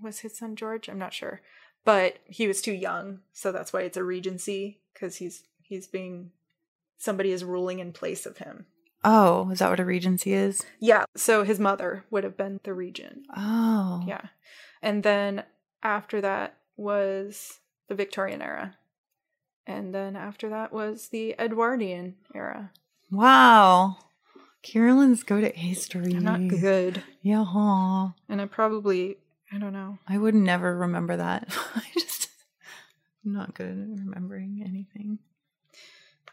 was 0.00 0.20
his 0.20 0.36
son 0.36 0.56
George. 0.56 0.88
I'm 0.88 0.98
not 0.98 1.14
sure, 1.14 1.40
but 1.84 2.18
he 2.26 2.46
was 2.46 2.62
too 2.62 2.72
young, 2.72 3.20
so 3.32 3.52
that's 3.52 3.72
why 3.72 3.82
it's 3.82 3.96
a 3.96 4.04
Regency 4.04 4.80
because 4.92 5.16
he's 5.16 5.44
he's 5.62 5.86
being 5.86 6.30
somebody 6.98 7.32
is 7.32 7.44
ruling 7.44 7.78
in 7.78 7.92
place 7.92 8.26
of 8.26 8.38
him. 8.38 8.66
Oh, 9.04 9.50
is 9.50 9.58
that 9.58 9.70
what 9.70 9.80
a 9.80 9.84
regency 9.84 10.32
is? 10.32 10.64
Yeah, 10.78 11.06
so 11.16 11.42
his 11.42 11.58
mother 11.58 12.04
would 12.10 12.22
have 12.22 12.36
been 12.36 12.60
the 12.62 12.72
regent. 12.72 13.26
Oh, 13.36 14.04
Yeah, 14.06 14.26
and 14.80 15.02
then 15.02 15.42
after 15.82 16.20
that 16.20 16.56
was 16.76 17.58
the 17.88 17.96
Victorian 17.96 18.40
era, 18.40 18.76
and 19.66 19.92
then 19.94 20.14
after 20.14 20.48
that 20.50 20.72
was 20.72 21.08
the 21.08 21.34
Edwardian 21.38 22.14
era. 22.34 22.70
Wow. 23.10 23.96
Carolyn's 24.62 25.22
good 25.22 25.44
at 25.44 25.56
history. 25.56 26.14
I'm 26.14 26.24
not 26.24 26.48
good. 26.48 27.02
Yeah. 27.22 27.44
huh. 27.46 28.08
And 28.28 28.40
I 28.40 28.46
probably, 28.46 29.18
I 29.52 29.58
don't 29.58 29.72
know. 29.72 29.98
I 30.08 30.18
would 30.18 30.34
never 30.34 30.76
remember 30.76 31.16
that. 31.16 31.48
I 31.74 31.82
just, 31.94 32.28
I'm 33.24 33.32
not 33.32 33.54
good 33.54 33.70
at 33.70 33.98
remembering 34.04 34.62
anything. 34.64 35.18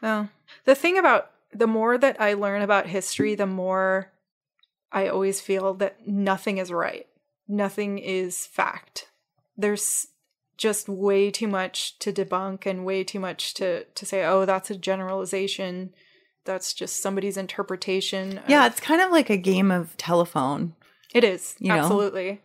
Oh. 0.02 0.28
The 0.64 0.74
thing 0.74 0.96
about 0.98 1.30
the 1.52 1.66
more 1.66 1.98
that 1.98 2.20
I 2.20 2.34
learn 2.34 2.62
about 2.62 2.86
history, 2.86 3.34
the 3.34 3.46
more 3.46 4.12
I 4.92 5.08
always 5.08 5.40
feel 5.40 5.74
that 5.74 6.06
nothing 6.06 6.58
is 6.58 6.72
right. 6.72 7.06
Nothing 7.48 7.98
is 7.98 8.46
fact. 8.46 9.08
There's 9.56 10.06
just 10.56 10.88
way 10.88 11.30
too 11.30 11.48
much 11.48 11.98
to 12.00 12.12
debunk 12.12 12.66
and 12.66 12.84
way 12.84 13.02
too 13.02 13.18
much 13.18 13.54
to 13.54 13.84
to 13.84 14.06
say, 14.06 14.24
"Oh, 14.24 14.44
that's 14.44 14.70
a 14.70 14.76
generalization. 14.76 15.94
That's 16.52 16.74
just 16.74 17.00
somebody's 17.02 17.36
interpretation." 17.36 18.38
of- 18.38 18.48
Yeah, 18.50 18.66
it's 18.66 18.80
kind 18.80 19.00
of 19.00 19.10
like 19.12 19.30
a 19.30 19.36
game 19.36 19.70
of 19.70 19.96
telephone. 19.96 20.74
It 21.14 21.22
is. 21.24 21.54
You 21.58 21.68
know? 21.68 21.76
absolutely. 21.76 22.40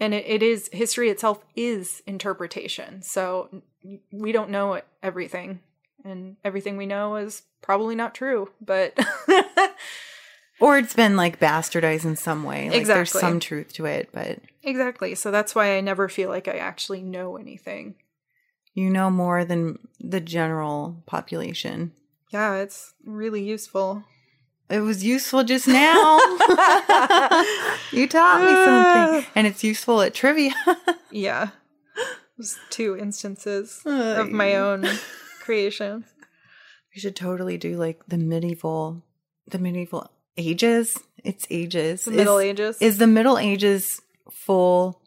And 0.00 0.12
it, 0.14 0.24
it 0.26 0.42
is 0.42 0.68
history 0.72 1.08
itself 1.10 1.44
is 1.54 2.02
interpretation. 2.06 3.02
So 3.02 3.62
we 4.10 4.32
don't 4.32 4.50
know 4.50 4.80
everything. 5.02 5.60
And 6.04 6.36
everything 6.44 6.76
we 6.76 6.86
know 6.86 7.16
is 7.16 7.42
probably 7.62 7.94
not 7.94 8.14
true. 8.14 8.50
But 8.60 8.98
Or 10.60 10.78
it's 10.78 10.94
been 10.94 11.16
like 11.16 11.40
bastardized 11.40 12.04
in 12.04 12.16
some 12.16 12.44
way. 12.44 12.70
Like 12.70 12.86
there's 12.86 13.10
some 13.10 13.40
truth 13.40 13.72
to 13.74 13.86
it, 13.86 14.10
but 14.12 14.38
exactly. 14.62 15.14
So 15.14 15.30
that's 15.30 15.54
why 15.54 15.76
I 15.76 15.80
never 15.80 16.08
feel 16.08 16.28
like 16.30 16.46
I 16.48 16.56
actually 16.58 17.02
know 17.02 17.36
anything. 17.36 17.96
you 18.72 18.88
know 18.90 19.10
more 19.10 19.44
than 19.44 19.78
the 20.00 20.20
general 20.20 21.02
population. 21.06 21.92
Yeah, 22.34 22.56
it's 22.56 22.94
really 23.04 23.44
useful. 23.44 24.02
It 24.68 24.80
was 24.80 25.04
useful 25.04 25.44
just 25.44 25.68
now. 25.68 26.18
you 27.92 28.08
taught 28.08 28.40
me 28.40 28.48
something. 28.48 29.22
Ah. 29.22 29.30
And 29.36 29.46
it's 29.46 29.62
useful 29.62 30.02
at 30.02 30.14
trivia. 30.14 30.52
Yeah. 31.12 31.50
There's 32.36 32.58
two 32.70 32.96
instances 32.96 33.82
of 33.86 34.32
my 34.32 34.56
own 34.56 34.84
creation. 35.42 36.04
We 36.92 37.00
should 37.00 37.14
totally 37.14 37.56
do 37.56 37.76
like 37.76 38.04
the 38.08 38.18
medieval, 38.18 39.04
the 39.46 39.60
medieval 39.60 40.10
ages. 40.36 40.98
It's 41.22 41.46
ages. 41.50 42.06
The 42.06 42.10
Middle 42.10 42.38
is, 42.38 42.44
Ages. 42.44 42.82
Is 42.82 42.98
the 42.98 43.06
Middle 43.06 43.38
Ages 43.38 44.02
full 44.28 45.00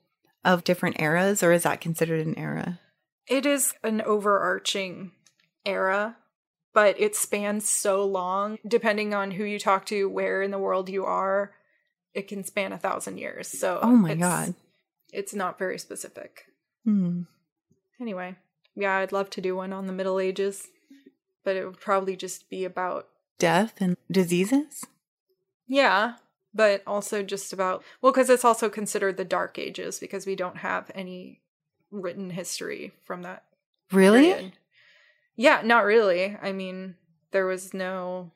of 0.45 0.63
different 0.63 1.01
eras, 1.01 1.43
or 1.43 1.51
is 1.51 1.63
that 1.63 1.81
considered 1.81 2.25
an 2.25 2.39
era? 2.39 2.79
It 3.27 3.45
is 3.45 3.73
an 3.83 4.01
overarching 4.03 5.11
era, 5.65 6.15
but 6.77 6.99
it 6.99 7.15
spans 7.15 7.67
so 7.67 8.05
long. 8.05 8.59
Depending 8.67 9.11
on 9.15 9.31
who 9.31 9.43
you 9.43 9.57
talk 9.57 9.87
to, 9.87 10.07
where 10.07 10.43
in 10.43 10.51
the 10.51 10.59
world 10.59 10.89
you 10.89 11.05
are, 11.05 11.51
it 12.13 12.27
can 12.27 12.43
span 12.43 12.71
a 12.71 12.77
thousand 12.77 13.17
years. 13.17 13.47
So, 13.47 13.79
Oh 13.81 13.95
my 13.95 14.11
it's- 14.11 14.19
god. 14.29 14.53
it's 15.11 15.33
not 15.33 15.57
very 15.57 15.79
specific. 15.79 16.43
Hmm. 16.85 17.23
Anyway, 17.99 18.35
yeah, 18.75 18.97
I'd 18.97 19.11
love 19.11 19.31
to 19.31 19.41
do 19.41 19.55
one 19.55 19.73
on 19.73 19.87
the 19.87 19.93
Middle 19.93 20.19
Ages, 20.19 20.67
but 21.43 21.55
it 21.55 21.65
would 21.65 21.79
probably 21.79 22.15
just 22.15 22.47
be 22.47 22.63
about 22.63 23.07
Death 23.39 23.73
and 23.81 23.97
diseases. 24.11 24.85
yeah, 25.67 26.17
but 26.53 26.83
also 26.85 27.23
just 27.23 27.53
about 27.53 27.83
well, 28.03 28.11
because 28.11 28.29
it's 28.29 28.45
also 28.45 28.69
considered 28.69 29.17
the 29.17 29.25
Dark 29.25 29.57
Ages 29.57 29.97
because 29.99 30.27
we 30.27 30.35
don't 30.35 30.57
have 30.57 30.91
any 30.93 31.41
written 31.89 32.29
history 32.29 32.91
from 33.03 33.23
that 33.23 33.45
Really? 33.91 34.25
period. 34.31 34.53
Yeah, 35.37 35.61
not 35.63 35.85
really. 35.85 36.35
I 36.41 36.51
mean, 36.51 36.95
there 37.31 37.45
was 37.45 37.73
no 37.73 38.31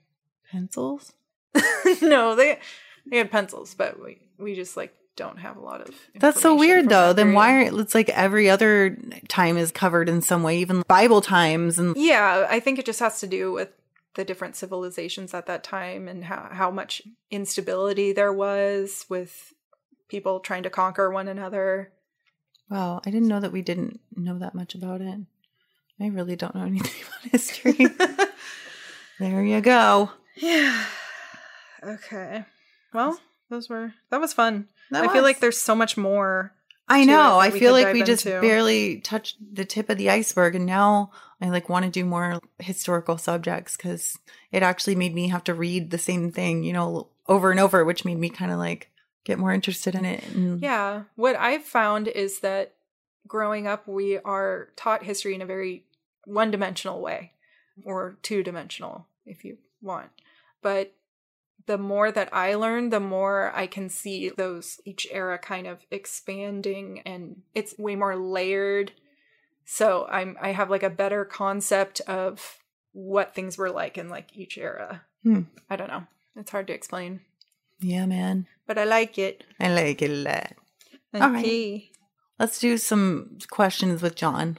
Pencils? 0.52 1.14
no, 2.02 2.36
they 2.36 2.60
they 3.06 3.18
had 3.18 3.32
pencils, 3.32 3.74
but 3.74 4.02
we 4.02 4.20
we 4.38 4.56
just 4.56 4.78
like 4.78 4.94
don't 5.16 5.40
have 5.40 5.58
a 5.58 5.62
lot 5.62 5.82
of 5.82 5.94
That's 6.16 6.42
so 6.42 6.56
weird 6.56 6.90
though. 6.90 7.14
Then 7.14 7.34
why 7.34 7.50
period. 7.50 7.74
are 7.74 7.82
it's 7.82 7.96
like 7.96 8.10
every 8.10 8.50
other 8.50 8.98
time 9.28 9.58
is 9.58 9.72
covered 9.72 10.10
in 10.10 10.22
some 10.22 10.44
way, 10.44 10.58
even 10.60 10.84
Bible 10.88 11.22
times 11.22 11.80
and 11.80 11.96
Yeah, 11.98 12.48
I 12.50 12.60
think 12.60 12.80
it 12.80 12.86
just 12.86 13.00
has 13.00 13.20
to 13.20 13.28
do 13.28 13.52
with 13.52 13.70
the 14.16 14.26
different 14.26 14.56
civilizations 14.56 15.34
at 15.34 15.46
that 15.46 15.64
time 15.64 16.08
and 16.08 16.26
how 16.26 16.50
how 16.52 16.72
much 16.72 17.02
instability 17.30 18.14
there 18.14 18.34
was 18.34 19.06
with 19.10 19.54
people 20.08 20.40
trying 20.40 20.64
to 20.64 20.70
conquer 20.70 21.10
one 21.10 21.28
another. 21.28 21.92
Wow, 22.70 23.02
I 23.06 23.12
didn't 23.12 23.28
know 23.28 23.40
that 23.40 23.52
we 23.52 23.62
didn't 23.62 24.00
know 24.16 24.38
that 24.40 24.56
much 24.56 24.76
about 24.76 25.02
it. 25.02 25.20
I 26.02 26.08
really 26.08 26.36
don't 26.36 26.56
know 26.56 26.66
anything 26.66 27.02
about 27.08 27.32
history. 27.32 27.88
there 29.20 29.44
you 29.44 29.62
go. 29.62 30.12
Yeah. 30.38 30.86
Okay. 31.84 32.46
Well, 32.94 33.20
those 33.50 33.68
were 33.70 33.94
that 34.10 34.22
was 34.22 34.34
fun. 34.34 34.68
That 34.92 35.04
I 35.04 35.14
feel 35.14 35.24
like 35.24 35.40
there's 35.40 35.58
so 35.58 35.76
much 35.76 35.98
more. 35.98 36.54
I 36.88 37.04
know. 37.06 37.38
I 37.38 37.52
feel 37.52 37.74
like 37.74 37.94
we 37.94 38.02
just 38.04 38.26
into. 38.26 38.42
barely 38.42 39.00
touched 39.02 39.38
the 39.54 39.66
tip 39.66 39.90
of 39.90 39.98
the 39.98 40.10
iceberg, 40.10 40.56
and 40.56 40.66
now 40.66 41.12
I 41.42 41.50
like 41.50 41.70
want 41.70 41.86
to 41.86 41.92
do 41.92 42.06
more 42.06 42.40
historical 42.60 43.18
subjects 43.18 43.76
because 43.76 44.18
it 44.52 44.64
actually 44.64 44.96
made 44.96 45.14
me 45.14 45.28
have 45.28 45.44
to 45.46 45.54
read 45.54 45.92
the 45.92 45.98
same 45.98 46.32
thing, 46.32 46.64
you 46.64 46.74
know, 46.74 47.08
over 47.28 47.52
and 47.52 47.60
over, 47.60 47.84
which 47.84 48.06
made 48.06 48.18
me 48.18 48.30
kind 48.30 48.52
of 48.52 48.58
like 48.58 48.90
get 49.26 49.38
more 49.38 49.54
interested 49.54 49.96
in 49.96 50.06
it. 50.06 50.24
And 50.34 50.62
Yeah. 50.62 51.04
What 51.16 51.36
I've 51.36 51.64
found 51.64 52.08
is 52.08 52.40
that 52.40 52.74
growing 53.28 53.68
up, 53.68 53.88
we 53.88 54.18
are 54.20 54.70
taught 54.76 55.04
history 55.04 55.36
in 55.36 55.42
a 55.42 55.46
very 55.46 55.84
one 56.26 56.52
dimensional 56.52 57.02
way 57.02 57.34
or 57.84 58.18
two 58.22 58.44
dimensional, 58.44 59.08
if 59.26 59.44
you 59.44 59.58
want. 59.82 60.10
But 60.62 60.94
the 61.66 61.78
more 61.78 62.12
that 62.12 62.34
I 62.34 62.56
learn, 62.56 62.90
the 62.90 63.00
more 63.00 63.52
I 63.56 63.68
can 63.68 63.90
see 63.90 64.30
those 64.30 64.80
each 64.86 65.08
era 65.12 65.38
kind 65.38 65.68
of 65.68 65.86
expanding 65.92 67.02
and 67.06 67.42
it's 67.54 67.78
way 67.78 67.96
more 67.96 68.16
layered. 68.16 68.92
So 69.66 70.08
I'm 70.10 70.38
I 70.42 70.52
have 70.52 70.70
like 70.70 70.84
a 70.84 70.90
better 70.90 71.26
concept 71.26 72.02
of 72.02 72.60
what 72.94 73.34
things 73.34 73.58
were 73.58 73.72
like 73.72 73.98
in 73.98 74.10
like 74.10 74.36
each 74.36 74.58
era. 74.58 75.04
Hmm. 75.24 75.42
I 75.70 75.76
don't 75.76 75.90
know. 75.90 76.08
It's 76.36 76.52
hard 76.52 76.68
to 76.68 76.74
explain. 76.74 77.22
Yeah, 77.80 78.06
man. 78.06 78.48
But 78.68 78.78
I 78.78 78.84
like 78.84 79.18
it. 79.18 79.44
I 79.60 79.74
like 79.74 80.02
it 80.02 80.10
a 80.10 80.14
lot. 80.14 80.54
All 81.14 81.32
right. 81.32 81.46
Okay. 81.46 81.92
Let's 82.40 82.60
do 82.60 82.78
some 82.78 83.38
questions 83.50 84.02
with 84.02 84.16
John. 84.16 84.58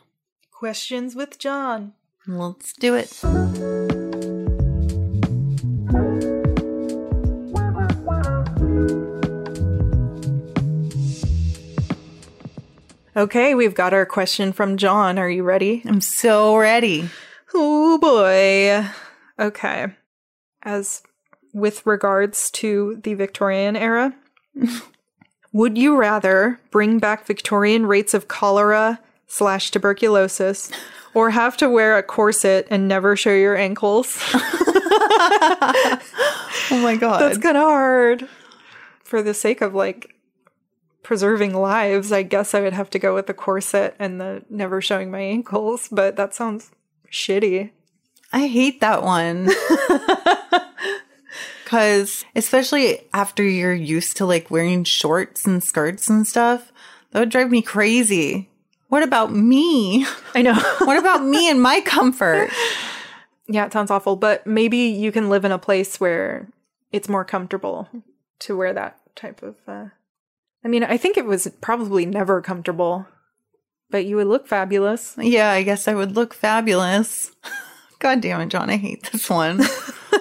Questions 0.63 1.17
with 1.17 1.41
John. 1.41 1.95
Let's 2.25 2.73
do 2.75 2.95
it. 2.95 3.21
Okay, 13.17 13.57
we've 13.57 13.75
got 13.75 13.93
our 13.93 14.07
question 14.07 14.53
from 14.53 14.77
John. 14.77 15.19
Are 15.19 15.29
you 15.29 15.43
ready? 15.43 15.83
I'm 15.85 16.01
so 16.01 16.57
ready. 16.57 17.11
Oh 17.53 17.99
boy. 17.99 18.89
Okay. 19.45 19.89
As 20.63 21.03
with 21.53 21.85
regards 21.85 22.53
to 22.53 23.01
the 23.03 23.15
Victorian 23.15 23.75
era, 23.75 24.15
would 25.53 25.77
you 25.77 25.97
rather 25.97 26.61
bring 26.71 27.01
back 27.01 27.27
Victorian 27.27 27.87
rates 27.87 28.15
of 28.15 28.29
cholera 28.29 29.01
slash 29.33 29.71
tuberculosis 29.71 30.71
or 31.15 31.31
have 31.31 31.57
to 31.57 31.71
wear 31.71 31.97
a 31.97 32.03
corset 32.03 32.67
and 32.71 32.87
never 32.87 33.17
show 33.17 33.33
your 33.33 33.57
ankles? 33.57 34.19
Oh 36.71 36.81
my 36.81 36.97
god. 36.97 37.21
That's 37.21 37.39
kind 37.39 37.57
of 37.57 37.65
hard. 37.65 38.29
For 39.05 39.23
the 39.23 39.35
sake 39.35 39.61
of 39.61 39.75
like 39.75 40.15
preserving 41.03 41.53
lives, 41.53 42.13
I 42.13 42.23
guess 42.23 42.55
I 42.55 42.61
would 42.61 42.73
have 42.73 42.89
to 42.91 42.99
go 42.99 43.15
with 43.15 43.27
the 43.27 43.35
corset 43.35 43.95
and 43.99 44.19
the 44.21 44.43
never 44.49 44.81
showing 44.81 45.11
my 45.11 45.21
ankles, 45.21 45.89
but 45.93 46.17
that 46.17 46.35
sounds 46.35 46.71
shitty. 47.11 47.73
I 48.33 48.47
hate 48.47 48.81
that 48.81 49.03
one. 49.03 49.51
Cause 51.67 52.25
especially 52.35 53.07
after 53.13 53.43
you're 53.43 53.75
used 53.75 54.17
to 54.19 54.25
like 54.25 54.51
wearing 54.51 54.85
shorts 54.85 55.47
and 55.47 55.63
skirts 55.63 56.09
and 56.09 56.27
stuff, 56.27 56.73
that 57.11 57.21
would 57.21 57.31
drive 57.31 57.51
me 57.51 57.61
crazy. 57.61 58.49
What 58.93 59.03
about 59.03 59.33
me? 59.33 60.05
I 60.35 60.43
know. 60.43 60.53
What 60.81 60.99
about 60.99 61.25
me 61.25 61.49
and 61.49 61.63
my 61.63 61.81
comfort? 61.81 62.51
yeah, 63.49 63.65
it 63.65 63.73
sounds 63.73 63.91
awful, 63.91 64.17
but 64.17 64.47
maybe 64.47 64.77
you 64.77 65.11
can 65.11 65.31
live 65.31 65.47
in 65.47 65.51
a 65.51 65.59
place 65.59 65.99
where 65.99 66.47
it's 66.93 67.09
more 67.09 67.25
comfortable 67.25 67.89
to 68.41 68.55
wear 68.55 68.75
that 68.75 68.99
type 69.17 69.43
of 69.43 69.55
uh 69.67 69.87
I 70.63 70.69
mean, 70.69 70.85
I 70.85 70.99
think 70.99 71.17
it 71.17 71.25
was 71.25 71.51
probably 71.63 72.05
never 72.05 72.43
comfortable, 72.43 73.07
but 73.89 74.05
you 74.05 74.17
would 74.17 74.27
look 74.27 74.47
fabulous. 74.47 75.17
Yeah, 75.17 75.51
I 75.51 75.63
guess 75.63 75.89
I 75.89 75.95
would 75.95 76.15
look 76.15 76.35
fabulous. 76.35 77.33
God 77.99 78.21
damn 78.21 78.43
it, 78.43 78.51
John, 78.51 78.69
I 78.69 78.77
hate 78.77 79.11
this 79.11 79.31
one. 79.31 79.63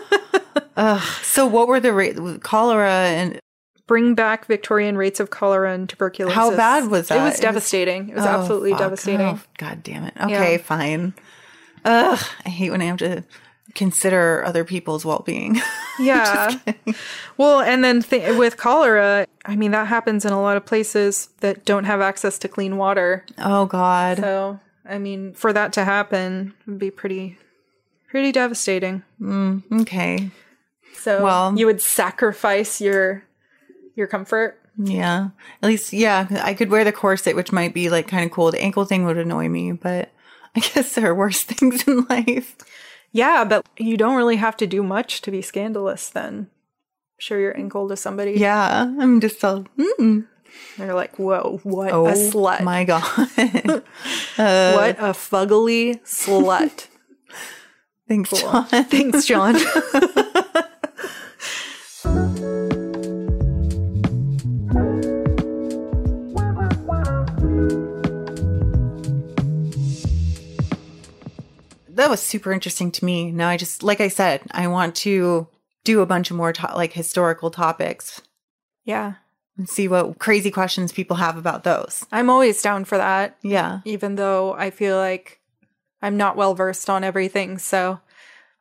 Ugh. 0.78 1.02
So, 1.24 1.46
what 1.46 1.68
were 1.68 1.82
the 1.82 1.92
rate? 1.92 2.16
Cholera 2.42 2.90
and 2.90 3.38
Bring 3.92 4.16
back 4.16 4.46
Victorian 4.46 4.98
rates 4.98 5.20
of 5.20 5.32
cholera 5.32 5.74
and 5.74 5.90
tuberculosis. 5.90 6.34
How 6.34 6.56
bad 6.56 6.88
was 6.90 7.08
It 7.08 7.10
that? 7.10 7.16
was 7.18 7.26
It 7.26 7.32
was- 7.34 7.40
devastating. 7.42 8.08
It 8.08 8.16
was 8.16 8.26
Oh, 8.26 8.30
absolutely 8.30 8.72
fuck. 8.72 8.80
devastating. 8.80 9.28
Oh, 9.28 9.40
God 9.58 9.84
damn 9.84 10.06
it. 10.06 10.14
Okay, 10.18 10.54
Yeah. 10.54 10.58
fine. 10.60 11.14
Ugh, 11.84 12.20
I 12.46 12.50
hate 12.50 12.70
when 12.72 12.82
I 12.82 12.86
have 12.86 12.98
to 13.00 13.26
consider 13.76 14.44
other 14.46 14.64
people's 14.64 15.04
well 15.04 15.24
being. 15.26 15.60
Yeah. 16.00 16.58
well, 17.38 17.60
and 17.60 17.84
then 17.84 18.02
th- 18.02 18.38
with 18.38 18.56
cholera, 18.58 19.28
I 19.46 19.56
mean, 19.58 19.72
that 19.72 19.88
happens 19.88 20.24
in 20.26 20.32
a 20.32 20.42
lot 20.42 20.56
of 20.58 20.66
places 20.66 21.28
that 21.42 21.66
don't 21.66 21.84
have 21.84 22.00
access 22.02 22.40
to 22.40 22.48
clean 22.48 22.78
water. 22.78 23.26
oh, 23.38 23.66
God. 23.66 24.18
So, 24.20 24.60
I 24.90 24.98
mean, 25.00 25.34
for 25.34 25.52
that 25.54 25.74
to 25.74 25.84
happen 25.84 26.54
would 26.66 26.80
be 26.80 26.90
pretty, 26.92 27.38
pretty 28.10 28.32
devastating. 28.32 29.04
Mm, 29.22 29.64
okay. 29.82 30.32
So, 30.98 31.24
Well- 31.24 31.54
you 31.58 31.66
would 31.66 31.82
sacrifice 31.82 32.80
your 32.82 33.24
your 33.96 34.08
comfort. 34.08 34.60
Yeah. 34.78 35.30
At 35.62 35.68
least, 35.68 35.94
yeah, 35.94 36.28
I 36.44 36.54
could 36.54 36.70
wear 36.70 36.84
the 36.84 36.92
corset, 36.92 37.36
which 37.36 37.52
might 37.52 37.74
be 37.74 37.90
like 37.90 38.08
kind 38.08 38.26
of 38.26 38.32
cool. 38.32 38.52
The 38.52 38.62
ankle 38.62 38.86
thing 38.86 39.06
would 39.06 39.18
annoy 39.18 39.50
me, 39.50 39.72
but 39.74 40.12
I 40.56 40.60
guess 40.60 40.96
there 40.96 41.10
are 41.10 41.16
worse 41.16 41.44
things 41.44 41.88
in 41.88 42.06
life. 42.10 42.56
Yeah, 43.12 43.44
but 43.44 43.66
you 43.78 43.98
don't 43.98 44.16
really 44.16 44.38
have 44.38 44.56
to 44.58 44.68
do 44.68 44.84
much 44.84 45.22
to 45.22 45.32
be 45.32 45.42
scandalous. 45.42 46.10
Then 46.10 46.50
show 47.18 47.36
your 47.36 47.58
ankle 47.58 47.90
to 47.90 47.98
somebody. 47.98 48.34
Yeah. 48.34 48.94
I'm 49.00 49.20
just 49.20 49.42
so, 49.42 49.66
mm, 49.78 50.26
they're 50.78 50.94
like, 50.94 51.18
"Whoa, 51.18 51.60
what 51.64 51.92
oh 51.92 52.08
a 52.08 52.14
slut! 52.14 52.62
my 52.62 52.86
God. 52.86 53.04
what 54.36 54.98
a 54.98 55.14
fuggly 55.14 56.02
slut!" 56.04 56.88
Thanks, 58.08 58.32
John. 58.32 58.66
Thanks, 58.66 59.26
John. 59.26 59.56
That 72.02 72.10
was 72.10 72.22
super 72.22 72.52
interesting 72.52 72.92
to 72.92 73.06
me. 73.06 73.32
Now 73.32 73.48
I 73.50 73.58
just, 73.58 73.84
like 73.84 74.02
I 74.02 74.08
said, 74.08 74.42
I 74.52 74.68
want 74.68 74.96
to 74.98 75.48
do 75.84 76.02
a 76.02 76.06
bunch 76.06 76.32
of 76.32 76.38
more 76.38 76.52
to- 76.54 76.76
like 76.76 76.94
historical 76.94 77.52
topics 77.52 78.22
yeah, 78.84 79.14
and 79.58 79.70
see 79.70 79.88
what 79.88 80.18
crazy 80.20 80.50
questions 80.52 80.92
people 80.92 81.18
have 81.18 81.38
about 81.38 81.64
those. 81.64 82.06
I'm 82.12 82.30
always 82.30 82.62
down 82.62 82.86
for 82.86 82.98
that. 82.98 83.38
Yeah. 83.44 83.82
even 83.86 84.16
though 84.16 84.54
I 84.54 84.72
feel 84.72 84.98
like 84.98 85.40
I'm 86.02 86.18
not 86.18 86.36
well 86.36 86.56
versed 86.56 86.90
on 86.90 87.04
everything. 87.04 87.60
So, 87.60 88.00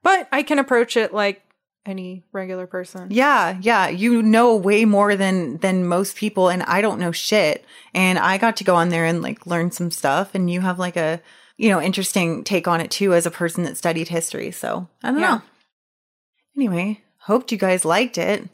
but 0.03 0.29
I 0.31 0.43
can 0.43 0.59
approach 0.59 0.97
it 0.97 1.15
like 1.15 1.43
any 1.87 2.25
regular 2.33 2.67
person. 2.67 3.09
Yeah, 3.11 3.59
yeah, 3.61 3.89
you 3.89 4.23
know 4.23 4.55
way 4.57 4.85
more 4.85 5.17
than 5.17 5.59
than 5.59 5.87
most 5.87 6.17
people 6.17 6.49
and 6.49 6.63
I 6.65 6.81
don't 6.83 7.01
know 7.01 7.13
shit. 7.13 7.65
And 7.95 8.19
I 8.19 8.39
got 8.39 8.57
to 8.57 8.65
go 8.65 8.75
on 8.77 8.91
there 8.91 9.05
and 9.05 9.23
like 9.23 9.47
learn 9.47 9.71
some 9.71 9.91
stuff 9.91 10.35
and 10.35 10.51
you 10.51 10.61
have 10.61 10.79
like 10.79 10.97
a, 10.97 11.21
you 11.57 11.69
know, 11.71 11.81
interesting 11.81 12.45
take 12.45 12.69
on 12.69 12.81
it 12.81 12.91
too 12.91 13.15
as 13.15 13.27
a 13.27 13.31
person 13.31 13.65
that 13.65 13.77
studied 13.77 14.09
history. 14.09 14.51
So, 14.51 14.89
I 15.03 15.11
don't 15.11 15.21
Yeah. 15.21 15.29
know. 15.37 15.43
Anyway, 16.57 17.01
hoped 17.21 17.53
you 17.53 17.59
guys 17.59 17.85
liked 17.85 18.19
it. 18.19 18.49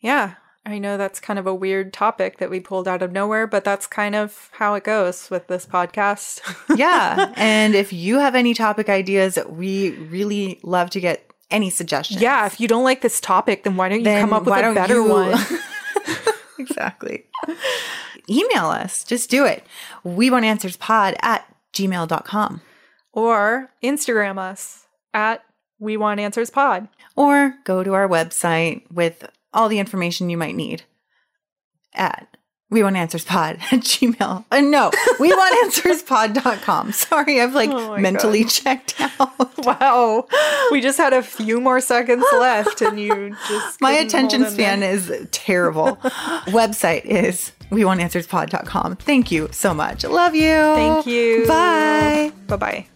Yeah. 0.00 0.34
I 0.64 0.78
know 0.78 0.96
that's 0.96 1.18
kind 1.18 1.40
of 1.40 1.46
a 1.46 1.54
weird 1.54 1.92
topic 1.92 2.38
that 2.38 2.48
we 2.48 2.60
pulled 2.60 2.86
out 2.86 3.02
of 3.02 3.10
nowhere, 3.10 3.48
but 3.48 3.64
that's 3.64 3.88
kind 3.88 4.14
of 4.14 4.48
how 4.52 4.74
it 4.74 4.84
goes 4.84 5.28
with 5.28 5.48
this 5.48 5.66
podcast. 5.66 6.40
Yeah. 6.78 7.32
and 7.36 7.74
if 7.74 7.92
you 7.92 8.18
have 8.20 8.34
any 8.36 8.54
topic 8.54 8.88
ideas, 8.88 9.38
we 9.48 9.90
really 9.90 10.60
love 10.62 10.88
to 10.90 11.00
get 11.00 11.28
any 11.52 11.70
suggestions. 11.70 12.20
yeah. 12.20 12.46
If 12.46 12.60
you 12.60 12.66
don't 12.68 12.84
like 12.84 13.00
this 13.02 13.20
topic, 13.20 13.64
then 13.64 13.76
why 13.76 13.88
don't 13.88 13.98
you 13.98 14.04
Then 14.04 14.20
come 14.22 14.32
up 14.32 14.44
with 14.44 14.54
a 14.54 14.74
better 14.74 14.94
you- 14.94 15.08
one? 15.08 15.38
exactly. 16.58 17.24
Email 18.28 18.66
us. 18.66 19.04
Just 19.04 19.30
do 19.30 19.44
it. 19.44 19.64
We 20.04 20.30
want 20.30 20.44
answers 20.44 20.76
pod 20.76 21.16
at 21.20 21.46
gmail.com. 21.72 22.60
or 23.12 23.70
Instagram 23.82 24.38
us 24.38 24.86
at 25.14 25.42
We 25.78 25.96
Want 25.96 26.20
Answers 26.20 26.50
Pod. 26.50 26.88
Or 27.16 27.54
go 27.64 27.82
to 27.82 27.92
our 27.94 28.08
website 28.08 28.82
with 28.90 29.28
all 29.52 29.68
the 29.68 29.78
information 29.78 30.30
you 30.30 30.36
might 30.38 30.54
need 30.54 30.84
at 31.94 32.26
we 32.72 32.82
want 32.82 32.96
answers 32.96 33.24
pod 33.24 33.56
at 33.70 33.80
gmail. 33.80 34.44
Uh, 34.50 34.60
no, 34.60 34.90
we 35.20 35.28
want 35.32 35.54
answers 35.64 36.02
pod.com. 36.02 36.92
Sorry, 36.92 37.40
I've 37.40 37.54
like 37.54 37.70
Oh 37.70 37.96
mentally 37.98 38.44
checked 38.44 39.00
out. 39.20 39.58
Wow. 39.64 40.26
We 40.72 40.80
just 40.80 40.98
had 40.98 41.12
a 41.12 41.22
few 41.22 41.60
more 41.60 41.80
seconds 41.80 42.24
left 42.32 42.80
and 42.82 42.98
you 42.98 43.36
just. 43.48 43.80
My 43.80 43.92
attention 43.92 44.44
in 44.44 44.50
span 44.50 44.82
is 44.82 45.12
terrible. 45.30 45.96
Website 46.46 47.04
is 47.04 47.52
we 47.70 47.84
want 47.84 48.00
answers 48.00 48.26
pod.com. 48.26 48.96
Thank 48.96 49.30
you 49.30 49.48
so 49.52 49.72
much. 49.74 50.04
Love 50.04 50.34
you. 50.34 50.50
Thank 50.74 51.06
you. 51.06 51.46
Bye. 51.46 52.32
Bye 52.48 52.56
bye. 52.56 52.91